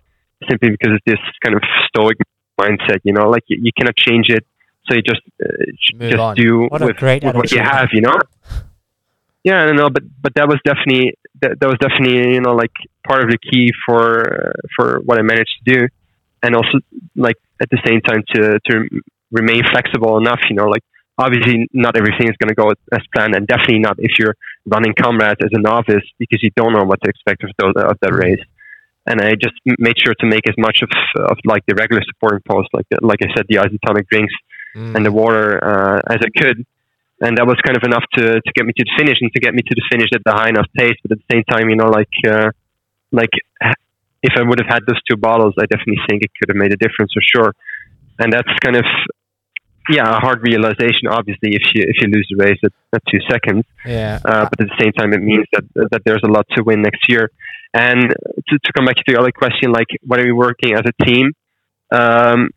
[0.48, 2.18] simply because it's this kind of stoic
[2.60, 3.00] mindset.
[3.04, 4.46] You know, like you, you cannot change it,
[4.86, 6.34] so you just uh, just on.
[6.36, 7.88] do What with, with what you have.
[7.92, 8.18] You know.
[9.42, 12.54] Yeah, I don't know, but but that was definitely that, that was definitely you know
[12.54, 12.72] like
[13.06, 15.88] part of the key for uh, for what I managed to do,
[16.42, 16.80] and also
[17.16, 20.40] like at the same time to to remain flexible enough.
[20.50, 20.84] You know, like
[21.24, 24.94] obviously not everything is going to go as planned, and definitely not if you're running
[24.94, 28.12] comrades as a novice because you don't know what to expect of those of that
[28.12, 28.44] race.
[29.06, 30.90] And I just made sure to make as much of
[31.30, 34.34] of like the regular supporting posts, like like I said, the isotonic drinks
[34.76, 34.94] Mm.
[34.94, 36.64] and the water uh, as I could.
[37.20, 39.40] And that was kind of enough to, to get me to the finish and to
[39.40, 40.96] get me to the finish at the high enough pace.
[41.02, 42.50] But at the same time, you know, like uh,
[43.12, 43.34] like
[44.22, 46.72] if I would have had those two bottles, I definitely think it could have made
[46.72, 47.52] a difference for sure.
[48.18, 48.84] And that's kind of
[49.90, 51.08] yeah a hard realization.
[51.08, 54.18] Obviously, if you if you lose the race at, at two seconds, Yeah.
[54.24, 56.82] uh, but at the same time, it means that that there's a lot to win
[56.82, 57.30] next year.
[57.72, 58.10] And
[58.48, 61.04] to, to come back to the other question, like what are we working as a
[61.04, 61.32] team?
[61.92, 62.50] Um,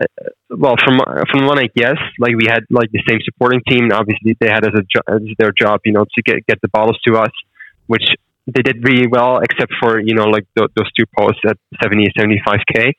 [0.00, 0.06] uh,
[0.50, 1.00] well, from
[1.30, 3.90] from one I guess, like we had like the same supporting team.
[3.92, 6.68] Obviously, they had as a jo- as their job, you know, to get get the
[6.68, 7.30] bottles to us,
[7.86, 8.04] which
[8.46, 12.10] they did really well, except for you know like th- those two posts at 70
[12.18, 12.94] 75 k,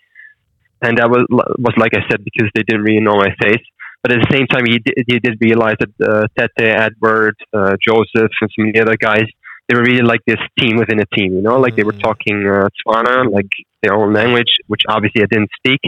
[0.85, 3.65] and that was was like I said because they didn't really know my face.
[4.01, 7.73] But at the same time, he did, you did realize that uh, Tete, Edward, uh,
[7.81, 9.25] Joseph, and some of the other guys,
[9.67, 11.33] they were really like this team within a team.
[11.33, 12.07] You know, like they were Mm.
[12.07, 13.49] talking uh, Tswana, like
[13.81, 15.81] their own language, which obviously I didn't speak.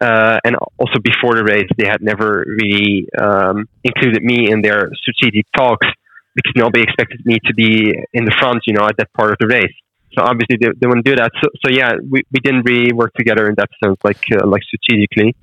[0.00, 4.90] Uh, and also before the race, they had never really um, included me in their
[4.94, 5.86] strategic talks
[6.34, 9.36] because nobody expected me to be in the front, you know, at that part of
[9.38, 9.76] the race.
[10.12, 11.30] So obviously they, they wouldn't do that.
[11.42, 14.62] So, so yeah, we, we didn't really work together in that sense, like uh, like
[14.62, 15.36] strategically,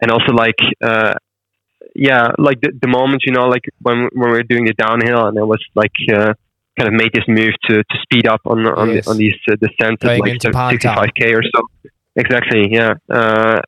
[0.00, 1.14] and also like uh,
[1.94, 5.26] yeah, like the, the moment you know, like when when we were doing the downhill,
[5.26, 6.32] and I was like uh,
[6.78, 9.04] kind of made this move to, to speed up on on, Yes.
[9.04, 10.72] the, on these uh, descents at like Pinetown.
[10.72, 11.90] 65k or so.
[12.16, 12.94] Exactly, yeah.
[13.10, 13.60] Uh,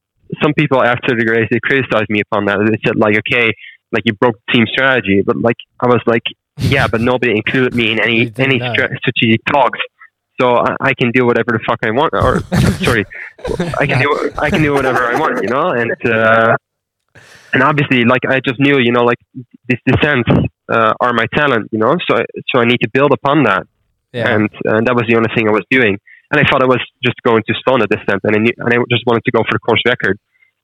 [0.42, 2.59] some people after the race they criticized me upon that.
[2.59, 3.52] They said like, okay,
[3.92, 6.22] like you broke team strategy, but like I was like,
[6.59, 9.78] yeah, but nobody included me in any any stra- strategic talks.
[10.41, 12.41] So I, I can do whatever the fuck I want, or
[12.84, 13.05] sorry,
[13.80, 15.68] I can do I can do whatever I want, you know.
[15.70, 16.57] And uh,
[17.53, 19.18] and obviously, like I just knew, you know, like
[19.68, 20.28] these descents
[20.68, 21.95] uh, are my talent, you know.
[22.09, 22.16] So
[22.51, 23.64] so I need to build upon that
[24.12, 24.34] Yeah.
[24.34, 25.99] and and that was the only thing I was doing.
[26.30, 28.72] And I thought I was just going to stone a descent, and I knew, and
[28.74, 30.18] I just wanted to go for the course record.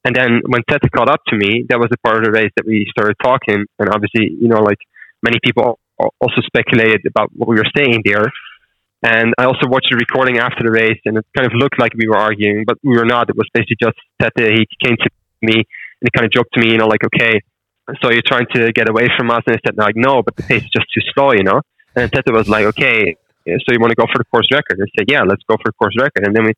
[0.05, 2.51] And then when Tete caught up to me, that was the part of the race
[2.57, 3.65] that we started talking.
[3.79, 4.79] And obviously, you know, like
[5.23, 8.27] many people also speculated about what we were saying there.
[9.03, 11.93] And I also watched the recording after the race, and it kind of looked like
[11.95, 13.29] we were arguing, but we were not.
[13.29, 14.53] It was basically just Tete.
[14.53, 15.11] He came to
[15.43, 17.41] me and he kind of joked to me, you know, like, okay,
[18.01, 19.43] so you're trying to get away from us?
[19.47, 21.61] And I said, like, no, but the pace is just too slow, you know.
[21.97, 24.79] And Tete was like, okay, so you want to go for the course record?
[24.81, 26.27] I said, yeah, let's go for the course record.
[26.27, 26.53] And then we,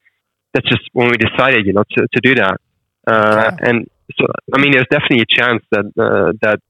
[0.52, 2.60] that's just when we decided, you know, to, to do that.
[3.06, 3.70] Uh, Okay.
[3.70, 3.86] And
[4.18, 6.60] so, I mean, there's definitely a chance that, uh, that,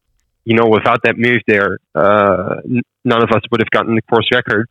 [0.45, 4.03] you know, without that move there, uh, n- none of us would have gotten the
[4.03, 4.69] course record.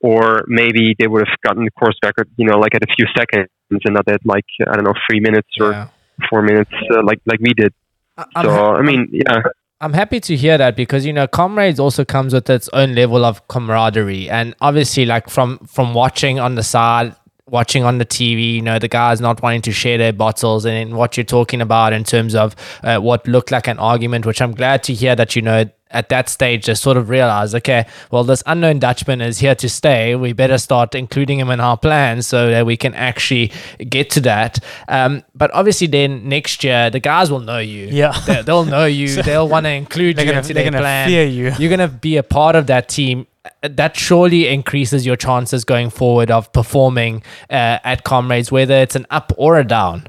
[0.00, 3.06] Or maybe they would have gotten the course record, you know, like at a few
[3.16, 5.88] seconds and not at like, I don't know, three minutes or yeah.
[6.28, 7.72] four minutes, uh, like, like we did.
[8.18, 9.42] I'm So, ha- I mean, yeah.
[9.80, 13.26] I'm happy to hear that because you know comrades also comes with its own level
[13.26, 17.14] of camaraderie and obviously like from from watching on the side
[17.48, 20.96] watching on the TV you know the guys not wanting to share their bottles and
[20.96, 24.50] what you're talking about in terms of uh, what looked like an argument which I'm
[24.52, 28.24] glad to hear that you know at that stage they sort of realized okay well
[28.24, 32.26] this unknown Dutchman is here to stay we better start including him in our plans
[32.26, 33.52] so that we can actually
[33.88, 38.10] get to that um, but obviously then next year the guys will know you Yeah.
[38.26, 39.22] they, they'll know you.
[39.22, 41.08] they'll want to include you gonna- into they're their gonna plan.
[41.08, 41.52] fear you.
[41.60, 43.28] You're gonna be a part of that team.
[43.62, 49.06] That surely increases your chances going forward of performing uh, at comrades, whether it's an
[49.10, 50.06] up or a down.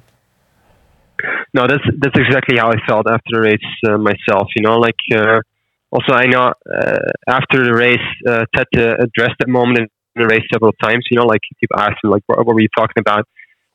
[1.53, 4.47] no, that's that's exactly how I felt after the race uh, myself.
[4.55, 5.41] You know, like uh,
[5.91, 10.27] also I know uh, after the race, uh, Ted uh, addressed that moment in the
[10.27, 11.05] race several times.
[11.09, 13.25] You know, like people asked him like, what, what were you talking about?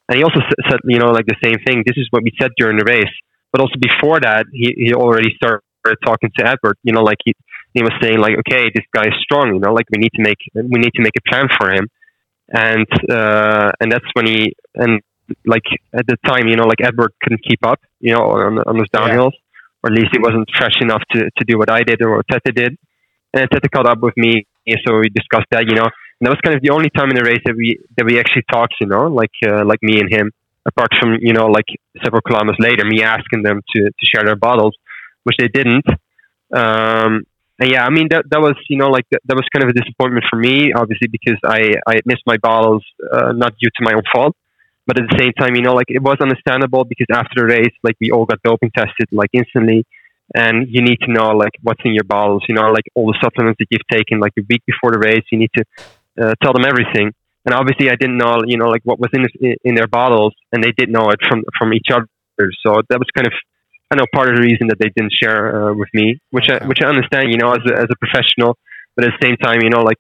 [0.08, 1.84] And he also said, you know, like the same thing.
[1.86, 3.14] This is what we said during the race.
[3.52, 5.62] But also before that, he, he already started
[6.04, 6.76] talking to Edward.
[6.82, 7.34] You know, like he
[7.74, 9.54] he was saying like, okay, this guy is strong.
[9.54, 11.88] You know, like we need to make we need to make a plan for him.
[12.52, 15.00] And uh, and that's when he and
[15.46, 15.64] like
[15.94, 18.90] at the time, you know, like Edward couldn't keep up, you know, on, on those
[18.90, 19.32] downhills,
[19.82, 22.26] or at least he wasn't fresh enough to, to do what I did or what
[22.30, 22.76] Tete did.
[23.32, 24.46] And Tete caught up with me,
[24.84, 25.88] so we discussed that, you know.
[26.22, 28.20] And that was kind of the only time in the race that we that we
[28.20, 30.30] actually talked, you know, like uh, like me and him.
[30.64, 31.66] Apart from you know, like
[32.04, 34.76] several kilometers later, me asking them to, to share their bottles,
[35.24, 35.86] which they didn't.
[36.54, 37.24] Um,
[37.64, 39.72] yeah, I mean that that was you know like that, that was kind of a
[39.72, 43.92] disappointment for me, obviously because I I missed my bottles uh, not due to my
[43.92, 44.36] own fault,
[44.86, 47.74] but at the same time, you know, like it was understandable because after the race,
[47.82, 49.84] like we all got doping tested like instantly,
[50.34, 53.18] and you need to know like what's in your bottles, you know, like all the
[53.22, 55.64] supplements that you've taken like a week before the race, you need to
[56.20, 57.12] uh, tell them everything.
[57.44, 59.26] And obviously, I didn't know, you know, like what was in
[59.64, 62.08] in their bottles, and they did know it from from each other.
[62.64, 63.34] So that was kind of
[63.92, 66.64] I know part of the reason that they didn't share uh, with me, which okay.
[66.64, 68.56] I, which I understand, you know, as a, as a professional,
[68.96, 69.98] but at the same time, you know, like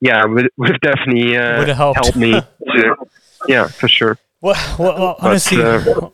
[0.00, 2.02] yeah, would would have definitely uh, would have helped.
[2.02, 2.32] helped me.
[2.32, 2.96] to,
[3.46, 4.18] yeah, for sure.
[4.40, 5.58] Well, well honestly.
[5.58, 6.10] But, uh,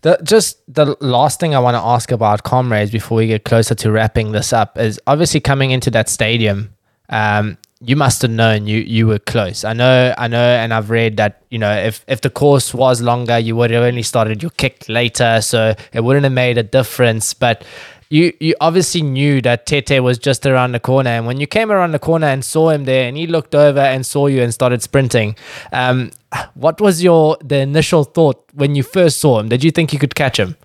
[0.00, 3.74] the, just the last thing I want to ask about comrades before we get closer
[3.74, 6.74] to wrapping this up is obviously coming into that stadium.
[7.08, 9.64] Um, you must have known you you were close.
[9.64, 13.00] I know, I know, and I've read that you know if if the course was
[13.00, 16.62] longer, you would have only started your kick later, so it wouldn't have made a
[16.62, 17.34] difference.
[17.34, 17.64] But
[18.08, 21.72] you you obviously knew that Tete was just around the corner, and when you came
[21.72, 24.54] around the corner and saw him there, and he looked over and saw you and
[24.54, 25.34] started sprinting,
[25.72, 26.12] um,
[26.54, 29.48] what was your the initial thought when you first saw him?
[29.48, 30.56] Did you think you could catch him?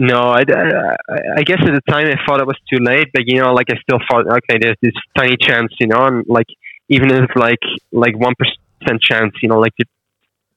[0.00, 0.96] No, I, I,
[1.36, 3.68] I, guess at the time I thought it was too late, but you know, like
[3.68, 6.46] I still thought, okay, there's this tiny chance, you know, and like
[6.88, 7.60] even if like
[7.92, 9.88] like one percent chance, you know, like it,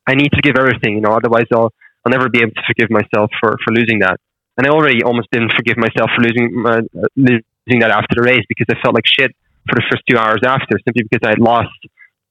[0.07, 1.73] I need to give everything, you know, otherwise I'll
[2.05, 4.15] I'll never be able to forgive myself for for losing that.
[4.55, 6.79] And I already almost didn't forgive myself for losing uh,
[7.17, 9.35] losing that after the race because I felt like shit
[9.67, 11.75] for the first two hours after, simply because I had lost,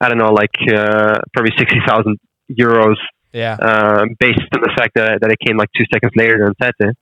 [0.00, 2.16] I don't know, like uh, probably sixty thousand
[2.50, 2.96] euros
[3.32, 3.56] yeah.
[3.60, 6.96] Uh, based on the fact that, that it came like two seconds later than Tete,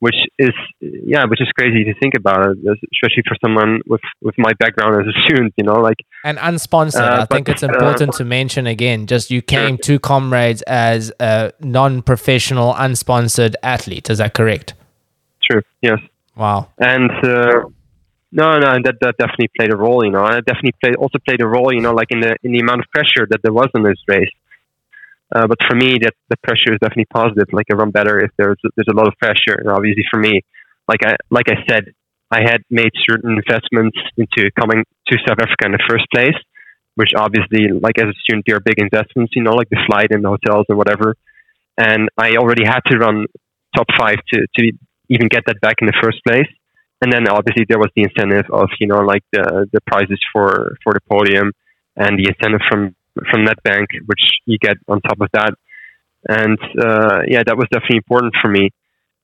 [0.00, 0.50] which is
[0.80, 5.14] yeah, which is crazy to think about, especially for someone with with my background as
[5.14, 7.00] a student, you know, like and unsponsored.
[7.00, 9.06] Uh, I think it's important uh, to mention again.
[9.06, 9.96] Just you came sure.
[9.96, 14.08] to comrades as a non-professional, unsponsored athlete.
[14.10, 14.74] Is that correct?
[15.48, 15.62] True.
[15.82, 15.98] Yes.
[16.36, 16.70] Wow.
[16.78, 17.10] And.
[17.22, 17.68] Uh,
[18.32, 20.24] no, no, that, that definitely played a role, you know.
[20.24, 22.60] And it definitely played also played a role, you know, like in the in the
[22.60, 24.30] amount of pressure that there was in this race.
[25.34, 27.46] Uh, but for me, that the pressure is definitely positive.
[27.52, 29.54] Like I run better if there's there's a lot of pressure.
[29.58, 30.42] And obviously, for me,
[30.88, 31.94] like I like I said,
[32.30, 36.38] I had made certain investments into coming to South Africa in the first place,
[36.96, 39.32] which obviously, like as a student, they are big investments.
[39.36, 41.14] You know, like the flight and the hotels and whatever.
[41.78, 43.26] And I already had to run
[43.76, 44.72] top five to to
[45.08, 46.50] even get that back in the first place.
[47.02, 50.76] And then obviously there was the incentive of you know like the the prizes for
[50.82, 51.52] for the podium
[51.96, 52.94] and the incentive from
[53.30, 55.54] from Nedbank, which you get on top of that.
[56.28, 58.70] And uh, yeah, that was definitely important for me.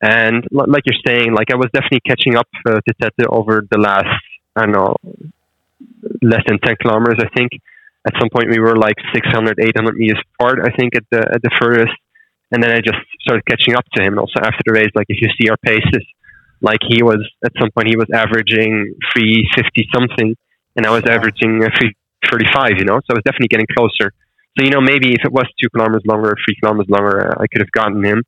[0.03, 3.79] And like you're saying, like I was definitely catching up uh, to Tete over the
[3.79, 4.21] last,
[4.55, 4.95] I don't know,
[6.23, 7.53] less than 10 kilometers, I think.
[8.07, 11.43] At some point, we were like 600, 800 meters apart, I think, at the, at
[11.43, 11.97] the furthest.
[12.53, 14.19] And then I just started catching up to him.
[14.19, 16.07] Also, after the race, like if you see our paces,
[16.61, 20.37] like he was, at some point, he was averaging 350 something,
[20.77, 21.95] and I was averaging uh, 3
[22.31, 24.13] 35, you know, so I was definitely getting closer.
[24.57, 27.47] So, you know, maybe if it was two kilometers longer three kilometers longer, uh, I
[27.47, 28.23] could have gotten him.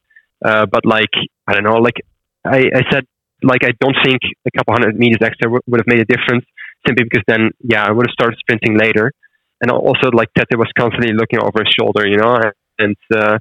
[0.44, 1.12] Uh, but like,
[1.46, 1.96] I don't know, like
[2.44, 3.04] I, I said,
[3.42, 6.44] like, I don't think a couple hundred meters extra w- would have made a difference
[6.86, 9.12] simply because then, yeah, I would have started sprinting later.
[9.60, 12.38] And also, like, Tete was constantly looking over his shoulder, you know,
[12.78, 13.38] and, uh,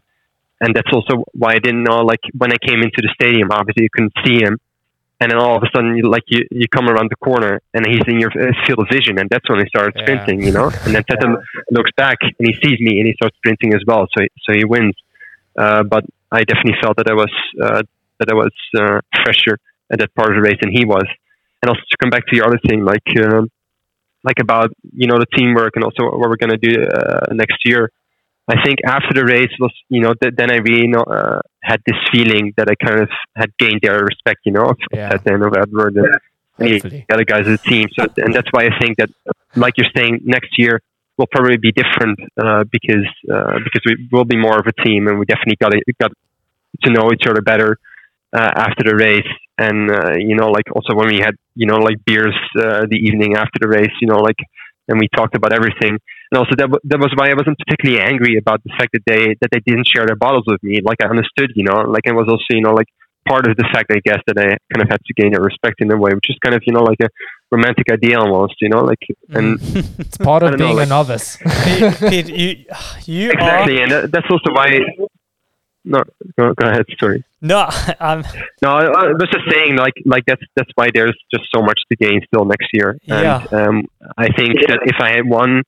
[0.62, 3.84] and that's also why I didn't know, like, when I came into the stadium, obviously
[3.84, 4.58] you couldn't see him
[5.20, 7.86] and then all of a sudden, you, like you, you come around the corner and
[7.88, 8.32] he's in your
[8.66, 10.04] field of vision, and that's when he starts yeah.
[10.04, 10.70] sprinting, you know.
[10.86, 11.28] And then Tete
[11.72, 14.64] looks back and he sees me and he starts sprinting as well, so so he
[14.64, 14.94] wins.
[15.58, 17.82] Uh, but I definitely felt that I was uh,
[18.20, 19.58] that I was uh, fresher
[19.92, 21.06] at that part of the race than he was.
[21.62, 23.50] And also to come back to the other thing, like um,
[24.24, 27.90] like about you know the teamwork and also what we're gonna do uh, next year.
[28.50, 31.82] I think after the race was, you know, th- then I really know, uh, had
[31.86, 35.14] this feeling that I kind of had gained their respect, you know, yeah.
[35.14, 36.08] at the end of Edward and
[36.60, 37.88] yeah, the other guys of the team.
[37.94, 39.10] So, and that's why I think that,
[39.56, 40.82] like you're saying, next year
[41.18, 45.08] will probably be different uh, because uh, because we will be more of a team,
[45.08, 46.12] and we definitely got to, got
[46.84, 47.78] to know each other better
[48.34, 49.28] uh, after the race.
[49.58, 52.98] And uh, you know, like also when we had you know like beers uh, the
[52.98, 54.38] evening after the race, you know, like
[54.88, 56.00] and we talked about everything.
[56.32, 59.36] And also that, that was why I wasn't particularly angry about the fact that they
[59.42, 60.82] that they didn't share their bottles with me.
[60.84, 62.88] Like I understood, you know, like it was also you know like
[63.28, 65.82] part of the fact I guess that I kind of had to gain their respect
[65.82, 67.10] in a way, which is kind of you know like a
[67.52, 70.00] romantic idea almost, you know, like and mm.
[70.00, 71.38] it's part of being know, like, a novice.
[72.00, 72.66] Piet, you
[73.06, 73.84] you exactly, are...
[73.84, 74.80] and that, that's also why.
[75.88, 76.04] No,
[76.38, 76.86] go, go ahead.
[77.00, 77.24] Sorry.
[77.42, 77.70] No,
[78.00, 78.24] I'm.
[78.62, 81.80] No, I, I was just saying, like, like that's that's why there's just so much
[81.90, 82.98] to gain still next year.
[83.04, 83.46] Yeah.
[83.52, 83.84] And um,
[84.18, 85.64] I think that if I had won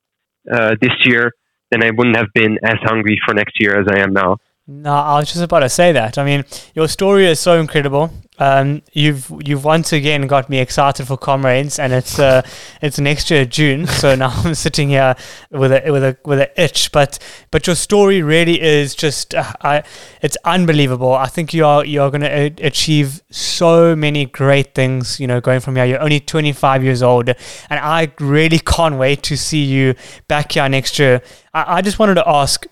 [0.52, 1.32] uh, this year,
[1.72, 4.38] then I wouldn't have been as hungry for next year as I am now.
[4.72, 6.20] No, I was just about to say that.
[6.20, 6.46] I mean,
[6.76, 8.12] your story is so incredible.
[8.38, 12.44] Um, you've you've once again got me excited for comrades, and it's uh,
[12.80, 13.88] it's next year June.
[13.88, 15.16] So now I'm sitting here
[15.50, 16.92] with a with a with an itch.
[16.92, 17.18] But
[17.50, 19.84] but your story really is just uh, I,
[20.22, 21.14] it's unbelievable.
[21.14, 25.20] I think you are you are going to achieve so many great things.
[25.20, 25.86] You know, going from here.
[25.86, 29.96] You're only 25 years old, and I really can't wait to see you
[30.28, 31.24] back here next year.
[31.56, 32.68] I, I just wanted to ask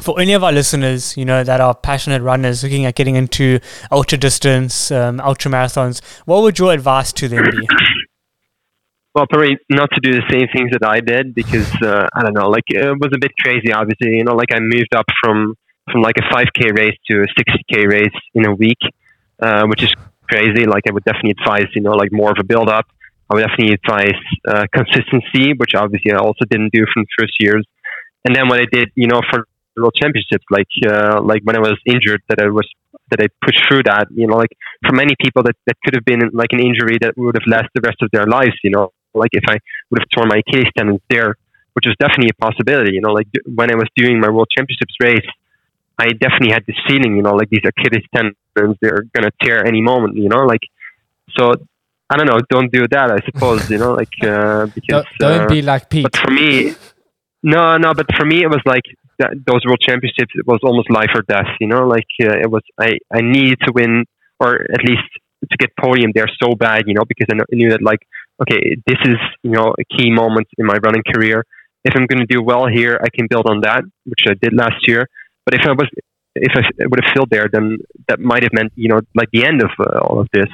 [0.00, 3.60] for any of our listeners, you know, that are passionate runners looking at getting into
[3.92, 7.66] ultra distance, um, ultra marathons, what would your advice to them be?
[9.14, 12.34] Well, probably not to do the same things that I did because uh, I don't
[12.34, 13.72] know, like it was a bit crazy.
[13.72, 15.54] Obviously, you know, like I moved up from
[15.92, 18.80] from like a 5k race to a 60k race in a week,
[19.40, 19.94] uh, which is
[20.28, 20.64] crazy.
[20.66, 22.86] Like I would definitely advise, you know, like more of a build up.
[23.30, 24.18] I would definitely advise
[24.48, 27.64] uh, consistency, which obviously I also didn't do from the first years.
[28.24, 29.46] And then what I did, you know, for
[29.76, 32.68] world championships like uh, like when I was injured that I was
[33.10, 34.52] that I pushed through that you know like
[34.86, 37.70] for many people that that could have been like an injury that would have lasted
[37.74, 39.58] the rest of their lives you know like if I
[39.90, 41.36] would have torn my Achilles tendon there
[41.74, 44.94] which was definitely a possibility you know like when I was doing my world championships
[45.00, 45.26] race
[45.98, 49.82] I definitely had this feeling you know like these Achilles tendons they're gonna tear any
[49.82, 50.62] moment you know like
[51.36, 51.52] so
[52.10, 55.40] I don't know don't do that I suppose you know like uh, because don't, don't
[55.42, 56.04] uh, be like Piet.
[56.04, 56.74] but for me
[57.42, 58.84] no no but for me it was like
[59.18, 61.86] that, those world championships it was almost life or death you know?
[61.86, 64.04] Like uh, it was I, I needed to win
[64.40, 65.08] or at least
[65.50, 68.00] to get podium there so bad you know because I knew that like
[68.42, 71.44] okay this is you know a key moment in my running career.
[71.84, 74.52] If I'm going to do well here I can build on that which I did
[74.54, 75.08] last year.
[75.44, 75.88] But if I was
[76.34, 79.44] if I would have failed there then that might have meant you know like the
[79.44, 80.48] end of uh, all of this.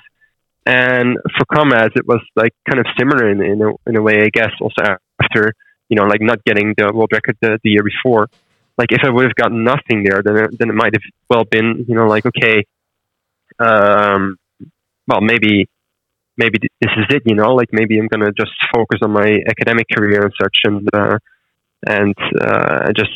[0.66, 4.22] And for comrades it was like kind of similar in, in, a, in a way
[4.22, 4.82] I guess also
[5.22, 5.54] after
[5.88, 8.28] you know like not getting the world record the, the year before
[8.78, 11.44] like if I would have gotten nothing there, then it, then it might have well
[11.44, 12.64] been you know like okay,
[13.58, 14.36] um,
[15.06, 15.68] well maybe
[16.40, 19.86] maybe this is it, you know, like maybe I'm gonna just focus on my academic
[19.94, 21.18] career and such, and uh,
[21.86, 23.12] and uh, just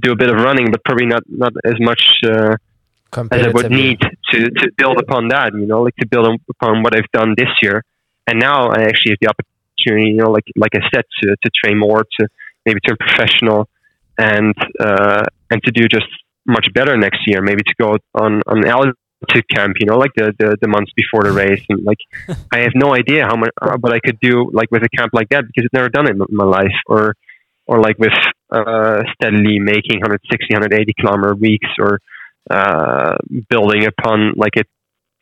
[0.00, 2.56] do a bit of running, but probably not not as much uh,
[3.32, 6.82] as I would need to to build upon that, you know, like to build upon
[6.82, 7.82] what I've done this year.
[8.26, 11.50] And now I actually have the opportunity, you know, like like I said, to to
[11.60, 12.28] train more, to
[12.66, 13.68] maybe turn professional,
[14.18, 16.06] and uh, and to do just
[16.46, 17.40] much better next year.
[17.40, 21.22] Maybe to go on on altitude camp, you know, like the, the, the months before
[21.22, 21.98] the race, and like
[22.52, 25.12] I have no idea how much uh, what I could do like with a camp
[25.12, 27.14] like that because I've never done it in my life, or
[27.66, 28.16] or like with
[28.50, 32.00] uh, steadily making 160, 180 kilometer weeks, or
[32.50, 33.16] uh,
[33.50, 34.64] building upon like a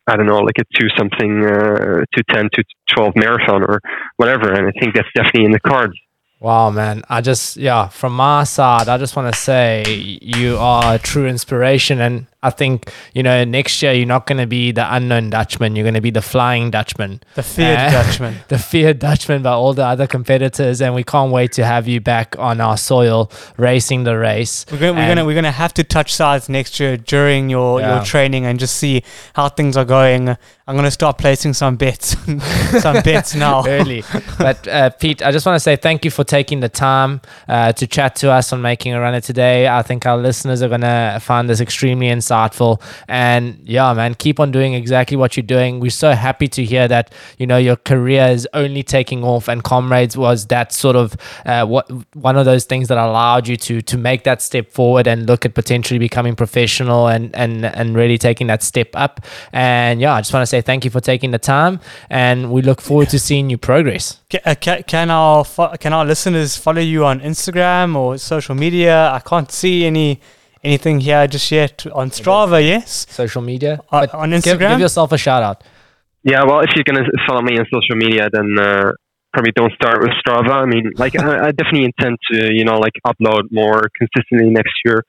[0.09, 2.63] I don't know, like a two something, uh, two ten, two
[2.95, 3.81] twelve marathon or
[4.15, 4.53] whatever.
[4.53, 5.99] And I think that's definitely in the cards.
[6.39, 7.03] Wow, man.
[7.09, 9.83] I just, yeah, from my side, I just want to say
[10.21, 11.99] you are a true inspiration.
[11.99, 15.75] And I think, you know, next year you're not going to be the unknown Dutchman.
[15.75, 17.19] You're going to be the flying Dutchman.
[17.33, 18.35] The feared uh, Dutchman.
[18.49, 20.79] the feared Dutchman by all the other competitors.
[20.79, 24.67] And we can't wait to have you back on our soil racing the race.
[24.71, 27.95] We're going we're gonna, we're gonna have to touch sides next year during your, yeah.
[27.95, 29.01] your training and just see
[29.33, 30.29] how things are going.
[30.69, 32.09] I'm going to start placing some bets,
[32.81, 33.63] some bets now.
[33.67, 34.03] Early.
[34.37, 37.71] But uh, Piet, I just want to say thank you for taking the time uh,
[37.71, 39.67] to chat to us on Making a Runner today.
[39.67, 42.26] I think our listeners are going to find this extremely insightful.
[43.07, 45.79] And yeah, man, keep on doing exactly what you're doing.
[45.79, 49.63] We're so happy to hear that, you know, your career is only taking off and
[49.63, 51.15] Comrades was that sort of
[51.45, 55.07] uh, what one of those things that allowed you to to make that step forward
[55.07, 59.25] and look at potentially becoming professional and and and really taking that step up.
[59.53, 62.61] And yeah, I just want to say thank you for taking the time and we
[62.61, 64.19] look forward to seeing you progress.
[64.45, 65.45] Uh, can, can our
[65.79, 69.11] can our listeners follow you on Instagram or social media?
[69.11, 70.21] I can't see any
[70.63, 72.61] anything here just yet on Strava.
[72.63, 74.43] Yes, social media uh, on Instagram.
[74.43, 75.63] Give, give, yourself a shout out.
[76.23, 78.91] Yeah, well, if you're gonna follow me on social media, then uh,
[79.33, 80.51] probably don't start with Strava.
[80.51, 84.73] I mean, like I, I, definitely intend to, you know, like upload more consistently next
[84.83, 85.03] year,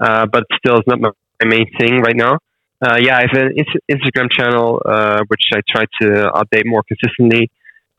[0.00, 1.10] uh, but still, it's not my
[1.44, 2.38] main thing right now.
[2.80, 3.54] Uh, yeah, I have an
[3.90, 7.50] Instagram channel uh, which I try to update more consistently.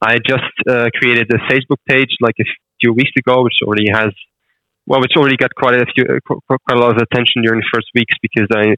[0.01, 2.43] I just uh, created a Facebook page like a
[2.81, 4.11] few weeks ago, which already has
[4.85, 7.87] well, which already got quite a few, quite a lot of attention during the first
[7.95, 8.75] weeks because I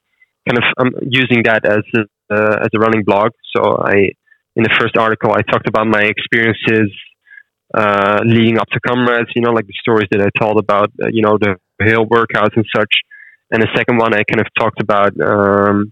[0.47, 2.01] kind of I'm using that as a,
[2.33, 3.31] uh, as a running blog.
[3.55, 4.13] So I,
[4.55, 6.91] in the first article, I talked about my experiences
[7.73, 9.29] uh, leading up to comrades.
[9.35, 12.55] You know, like the stories that I told about, uh, you know, the hill workouts
[12.55, 12.93] and such.
[13.51, 15.11] And the second one, I kind of talked about.
[15.19, 15.91] Um,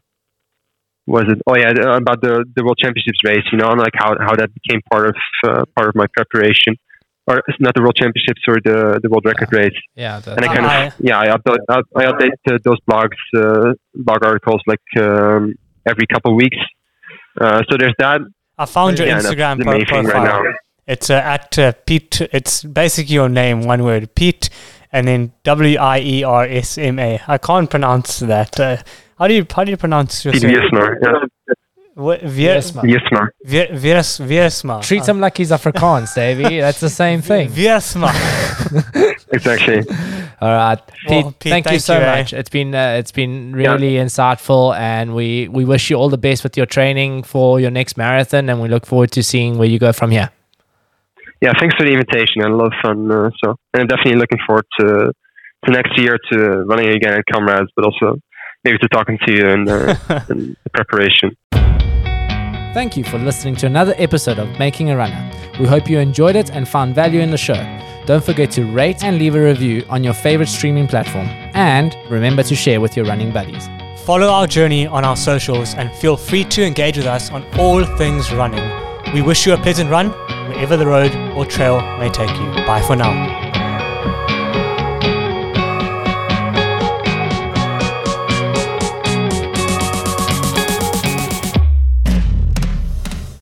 [1.05, 1.41] was it?
[1.47, 3.43] Oh yeah, about the the World Championships race.
[3.51, 5.15] You know, and like how how that became part of
[5.45, 6.75] uh, part of my preparation
[7.27, 9.79] or it's not the World Championships or the the World Record race.
[9.95, 12.79] Yeah, the, And I kind I- of yeah, I update I, I update uh, those
[12.89, 15.53] blogs, uh, blog articles like um,
[15.85, 16.57] every couple of weeks.
[17.39, 18.21] Uh, so there's that.
[18.57, 20.03] I found your Yeah, Instagram profile.
[20.03, 20.43] right now.
[20.85, 22.21] It's uh, at uh, Piet.
[22.33, 24.49] It's basically your name, one word, Piet,
[24.91, 27.21] and then W I E R S M A.
[27.27, 28.59] I can't pronounce that.
[28.59, 28.77] Uh,
[29.17, 30.43] how do you how do you pronounce your Piet?
[30.43, 31.53] Wiersma, yeah.
[31.95, 32.85] What- Vier- Yes, man.
[32.85, 33.27] Wiersma.
[33.45, 34.81] Vier- Viers- Viersma.
[34.81, 36.59] Treat him like he's Afrikaans, Davey.
[36.65, 37.49] That's the same thing.
[37.49, 38.09] Viersma.
[39.33, 39.83] Exactly.
[40.41, 41.23] All right, Piet.
[41.23, 42.15] Well, Piet, thank, you so you, eh?
[42.17, 42.33] much.
[42.33, 46.43] It's been uh, it's been really insightful, and we we wish you all the best
[46.43, 49.79] with your training for your next marathon, and we look forward to seeing where you
[49.79, 50.29] go from here.
[51.41, 52.43] Yeah, thanks for the invitation.
[52.43, 53.11] I love fun.
[53.11, 55.11] Uh, so, and I'm definitely looking forward to
[55.65, 58.19] to next year to running again at Comrades, but also
[58.63, 59.95] maybe to talking to you in, uh,
[60.29, 61.35] in the preparation.
[62.73, 65.31] Thank you for listening to another episode of Making a Runner.
[65.59, 67.53] We hope you enjoyed it and found value in the show.
[68.07, 71.27] Don't forget to rate and leave a review on your favorite streaming platform.
[71.53, 73.69] And remember to share with your running buddies.
[74.05, 77.85] Follow our journey on our socials and feel free to engage with us on all
[77.95, 78.67] things running.
[79.13, 80.09] We wish you a pleasant run
[80.49, 82.65] wherever the road or trail may take you.
[82.65, 83.52] Bye for now.